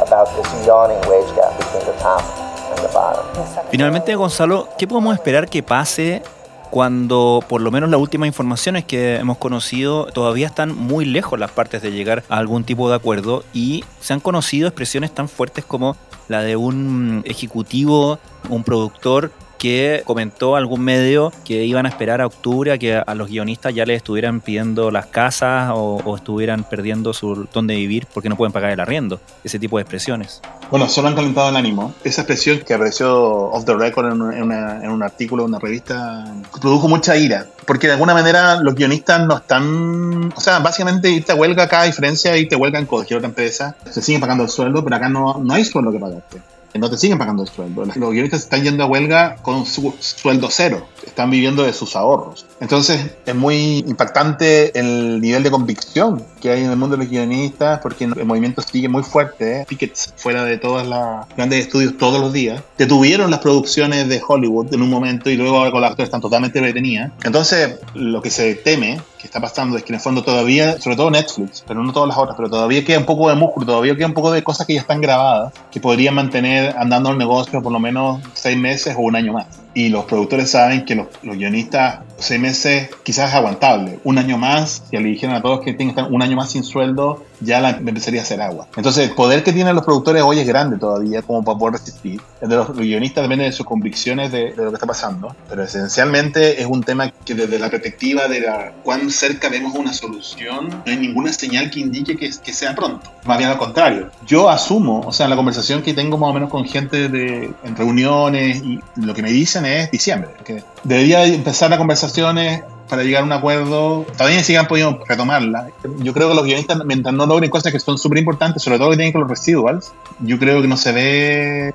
about 0.00 0.28
this 0.36 0.66
yawning 0.66 0.98
wage 1.08 1.34
gap 1.34 1.56
between 1.58 1.84
the 1.84 1.98
top 2.00 2.22
and 2.70 2.86
the 2.86 2.92
bottom. 2.92 3.24
Finalmente, 3.70 4.14
Gonzalo, 4.14 4.68
¿qué 4.78 4.86
podemos 4.86 5.14
esperar 5.14 5.48
que 5.48 5.62
pase 5.62 6.22
cuando 6.70 7.44
por 7.48 7.60
lo 7.60 7.70
menos 7.70 7.90
las 7.90 8.00
últimas 8.00 8.26
informaciones 8.26 8.84
que 8.86 9.16
hemos 9.16 9.36
conocido 9.36 10.06
todavía 10.06 10.46
están 10.46 10.74
muy 10.74 11.04
lejos 11.04 11.38
las 11.38 11.50
partes 11.50 11.82
de 11.82 11.92
llegar 11.92 12.24
a 12.30 12.38
algún 12.38 12.64
tipo 12.64 12.88
de 12.88 12.96
acuerdo 12.96 13.44
y 13.52 13.84
se 14.00 14.14
han 14.14 14.20
conocido 14.20 14.68
expresiones 14.68 15.14
tan 15.14 15.28
fuertes 15.28 15.66
como 15.66 15.96
la 16.28 16.40
de 16.40 16.56
un 16.56 17.22
ejecutivo, 17.26 18.18
un 18.48 18.64
productor 18.64 19.32
que 19.62 20.02
comentó 20.04 20.56
algún 20.56 20.80
medio 20.80 21.32
que 21.44 21.64
iban 21.64 21.86
a 21.86 21.88
esperar 21.88 22.20
a 22.20 22.26
octubre 22.26 22.72
a 22.72 22.78
que 22.78 22.96
a 22.96 23.14
los 23.14 23.28
guionistas 23.28 23.72
ya 23.72 23.86
les 23.86 23.98
estuvieran 23.98 24.40
pidiendo 24.40 24.90
las 24.90 25.06
casas 25.06 25.70
o, 25.72 26.16
estuvieran 26.16 26.64
perdiendo 26.64 27.12
su 27.12 27.46
donde 27.54 27.76
vivir 27.76 28.08
porque 28.12 28.28
no 28.28 28.36
pueden 28.36 28.52
pagar 28.52 28.72
el 28.72 28.80
arriendo. 28.80 29.20
Ese 29.44 29.60
tipo 29.60 29.76
de 29.76 29.82
expresiones. 29.82 30.42
Bueno, 30.68 30.88
solo 30.88 31.06
han 31.06 31.14
calentado 31.14 31.48
el 31.48 31.54
ánimo. 31.54 31.94
Esa 32.02 32.22
expresión 32.22 32.58
que 32.66 32.74
apareció 32.74 33.22
off 33.52 33.64
the 33.64 33.74
record 33.74 34.06
en, 34.10 34.50
en 34.50 34.90
un 34.90 35.00
artículo 35.00 35.44
de 35.44 35.50
una 35.50 35.60
revista 35.60 36.24
produjo 36.60 36.88
mucha 36.88 37.16
ira. 37.16 37.46
Porque 37.64 37.86
de 37.86 37.92
alguna 37.92 38.14
manera 38.14 38.56
los 38.56 38.74
guionistas 38.74 39.24
no 39.24 39.36
están. 39.36 40.32
O 40.34 40.40
sea, 40.40 40.58
básicamente 40.58 41.08
irte 41.08 41.30
a 41.30 41.36
huelga 41.36 41.62
acá, 41.62 41.82
a 41.82 41.84
diferencia 41.84 42.32
de 42.32 42.40
irte 42.40 42.56
a 42.56 42.58
huelga 42.58 42.80
en 42.80 42.86
cualquier 42.86 43.18
otra 43.18 43.28
empresa, 43.28 43.76
se 43.88 44.02
siguen 44.02 44.20
pagando 44.20 44.42
el 44.42 44.50
sueldo, 44.50 44.82
pero 44.82 44.96
acá 44.96 45.08
no, 45.08 45.40
no 45.40 45.54
hay 45.54 45.64
sueldo 45.64 45.92
que 45.92 46.00
pagarte 46.00 46.40
no 46.78 46.90
te 46.90 46.96
siguen 46.96 47.18
pagando 47.18 47.42
el 47.42 47.48
sueldo. 47.48 47.84
Los 47.84 47.96
guionistas 48.10 48.40
están 48.40 48.62
yendo 48.62 48.84
a 48.84 48.86
huelga 48.86 49.36
con 49.42 49.66
su 49.66 49.94
sueldo 50.00 50.48
cero, 50.50 50.86
están 51.06 51.30
viviendo 51.30 51.62
de 51.62 51.72
sus 51.72 51.96
ahorros. 51.96 52.46
Entonces 52.60 53.14
es 53.26 53.34
muy 53.34 53.78
impactante 53.78 54.78
el 54.78 55.20
nivel 55.20 55.42
de 55.42 55.50
convicción 55.50 56.24
que 56.42 56.50
hay 56.50 56.64
en 56.64 56.70
el 56.70 56.76
mundo 56.76 56.96
de 56.96 57.04
los 57.04 57.10
guionistas, 57.10 57.78
porque 57.78 58.04
el 58.04 58.26
movimiento 58.26 58.60
sigue 58.62 58.88
muy 58.88 59.04
fuerte, 59.04 59.60
¿eh? 59.60 59.66
pickets 59.68 60.12
fuera 60.16 60.44
de 60.44 60.58
todos 60.58 60.84
los 60.86 61.26
grandes 61.36 61.60
estudios 61.60 61.96
todos 61.96 62.20
los 62.20 62.32
días. 62.32 62.60
Detuvieron 62.76 63.30
las 63.30 63.38
producciones 63.38 64.08
de 64.08 64.20
Hollywood 64.26 64.74
en 64.74 64.82
un 64.82 64.90
momento 64.90 65.30
y 65.30 65.36
luego 65.36 65.56
ahora 65.56 65.70
con 65.70 65.80
las 65.80 65.92
actores 65.92 66.08
están 66.08 66.20
totalmente 66.20 66.60
detenidas. 66.60 67.12
Entonces 67.22 67.78
lo 67.94 68.20
que 68.20 68.30
se 68.30 68.56
teme 68.56 69.00
que 69.18 69.28
está 69.28 69.40
pasando 69.40 69.76
es 69.76 69.84
que 69.84 69.92
en 69.92 69.94
el 69.94 70.00
fondo 70.00 70.24
todavía, 70.24 70.80
sobre 70.80 70.96
todo 70.96 71.12
Netflix, 71.12 71.62
pero 71.64 71.80
no 71.80 71.92
todas 71.92 72.08
las 72.08 72.18
otras, 72.18 72.36
pero 72.36 72.50
todavía 72.50 72.84
queda 72.84 72.98
un 72.98 73.06
poco 73.06 73.28
de 73.28 73.36
músculo, 73.36 73.64
todavía 73.64 73.94
queda 73.94 74.08
un 74.08 74.14
poco 74.14 74.32
de 74.32 74.42
cosas 74.42 74.66
que 74.66 74.74
ya 74.74 74.80
están 74.80 75.00
grabadas, 75.00 75.52
que 75.70 75.80
podrían 75.80 76.16
mantener 76.16 76.74
andando 76.76 77.10
el 77.10 77.18
negocio 77.18 77.62
por 77.62 77.70
lo 77.70 77.78
menos 77.78 78.20
seis 78.34 78.58
meses 78.58 78.96
o 78.96 79.00
un 79.02 79.14
año 79.14 79.32
más 79.32 79.61
y 79.74 79.88
los 79.88 80.04
productores 80.04 80.50
saben 80.50 80.84
que 80.84 80.94
los, 80.94 81.06
guionistas, 81.22 82.00
seis 82.18 82.40
meses 82.40 82.90
quizás 83.02 83.30
es 83.30 83.34
aguantable. 83.34 83.98
Un 84.04 84.18
año 84.18 84.38
más, 84.38 84.84
si 84.90 84.96
le 84.96 85.08
dijeran 85.08 85.36
a 85.36 85.42
todos 85.42 85.60
que 85.60 85.72
tienen 85.72 85.94
que 85.94 86.00
estar 86.00 86.12
un 86.12 86.22
año 86.22 86.36
más 86.36 86.50
sin 86.50 86.64
sueldo, 86.64 87.24
ya 87.42 87.60
la 87.60 87.70
empezaría 87.70 88.20
a 88.20 88.24
hacer 88.24 88.40
agua. 88.40 88.66
Entonces, 88.76 89.08
el 89.08 89.14
poder 89.14 89.42
que 89.42 89.52
tienen 89.52 89.74
los 89.74 89.84
productores 89.84 90.22
hoy 90.22 90.38
es 90.38 90.46
grande 90.46 90.78
todavía 90.78 91.22
como 91.22 91.44
para 91.44 91.58
poder 91.58 91.74
resistir. 91.74 92.20
El 92.40 92.48
de 92.48 92.56
los 92.56 92.76
guionistas 92.76 93.22
depende 93.22 93.44
de 93.44 93.52
sus 93.52 93.66
convicciones 93.66 94.32
de, 94.32 94.54
lo 94.56 94.70
que 94.70 94.74
está 94.74 94.86
pasando, 94.86 95.34
pero 95.48 95.62
esencialmente 95.62 96.60
es 96.60 96.66
un 96.66 96.82
tema 96.82 97.10
que 97.10 97.34
desde 97.34 97.58
la 97.58 97.70
perspectiva 97.70 98.28
de 98.28 98.40
la, 98.40 98.72
cuán 98.82 99.10
cerca 99.10 99.48
vemos 99.48 99.74
una 99.74 99.92
solución, 99.92 100.68
no 100.68 100.82
hay 100.86 100.96
ninguna 100.96 101.32
señal 101.32 101.70
que 101.70 101.80
indique 101.80 102.16
que, 102.16 102.30
que 102.30 102.52
sea 102.52 102.74
pronto. 102.74 103.10
Más 103.24 103.38
bien 103.38 103.50
al 103.50 103.58
contrario. 103.58 104.10
Yo 104.26 104.48
asumo, 104.48 105.00
o 105.06 105.12
sea, 105.12 105.28
la 105.28 105.36
conversación 105.36 105.82
que 105.82 105.94
tengo 105.94 106.18
más 106.18 106.30
o 106.30 106.34
menos 106.34 106.50
con 106.50 106.64
gente 106.64 107.08
de, 107.08 107.52
en 107.64 107.76
reuniones 107.76 108.62
y 108.62 108.80
lo 108.96 109.14
que 109.14 109.22
me 109.22 109.30
dicen 109.30 109.64
es 109.64 109.90
diciembre. 109.90 110.30
Que 110.44 110.62
debería 110.84 111.24
empezar 111.24 111.70
las 111.70 111.78
conversaciones 111.78 112.62
para 112.92 113.04
llegar 113.04 113.22
a 113.22 113.24
un 113.24 113.32
acuerdo. 113.32 114.04
Todavía 114.18 114.44
si 114.44 114.54
han 114.54 114.66
podido 114.66 115.02
retomarla. 115.08 115.68
Yo 116.00 116.12
creo 116.12 116.28
que 116.28 116.34
los 116.34 116.44
guionistas, 116.44 116.84
mientras 116.84 117.14
no 117.14 117.24
logren 117.24 117.48
cosas 117.48 117.72
que 117.72 117.80
son 117.80 117.96
súper 117.96 118.18
importantes, 118.18 118.62
sobre 118.62 118.76
todo 118.76 118.90
que 118.90 118.96
tienen 118.96 119.12
con 119.12 119.22
los 119.22 119.30
residuals, 119.30 119.94
yo 120.18 120.38
creo 120.38 120.60
que 120.60 120.68
no 120.68 120.76
se 120.76 120.92
ve 120.92 121.74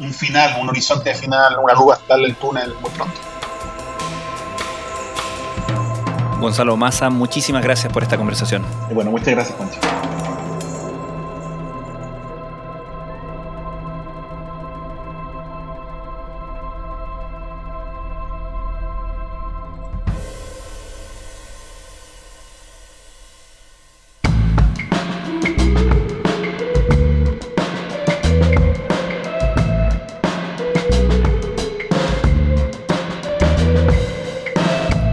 un 0.00 0.10
final, 0.10 0.56
un 0.62 0.70
horizonte 0.70 1.14
final, 1.14 1.58
una 1.62 1.74
luz 1.74 1.92
hasta 1.92 2.14
el 2.14 2.34
túnel 2.36 2.72
muy 2.80 2.90
pronto. 2.92 3.14
Gonzalo 6.40 6.78
Massa, 6.78 7.10
muchísimas 7.10 7.62
gracias 7.62 7.92
por 7.92 8.02
esta 8.02 8.16
conversación. 8.16 8.64
Y 8.90 8.94
bueno, 8.94 9.10
muchas 9.10 9.28
gracias, 9.28 9.54
Juancho. 9.54 9.78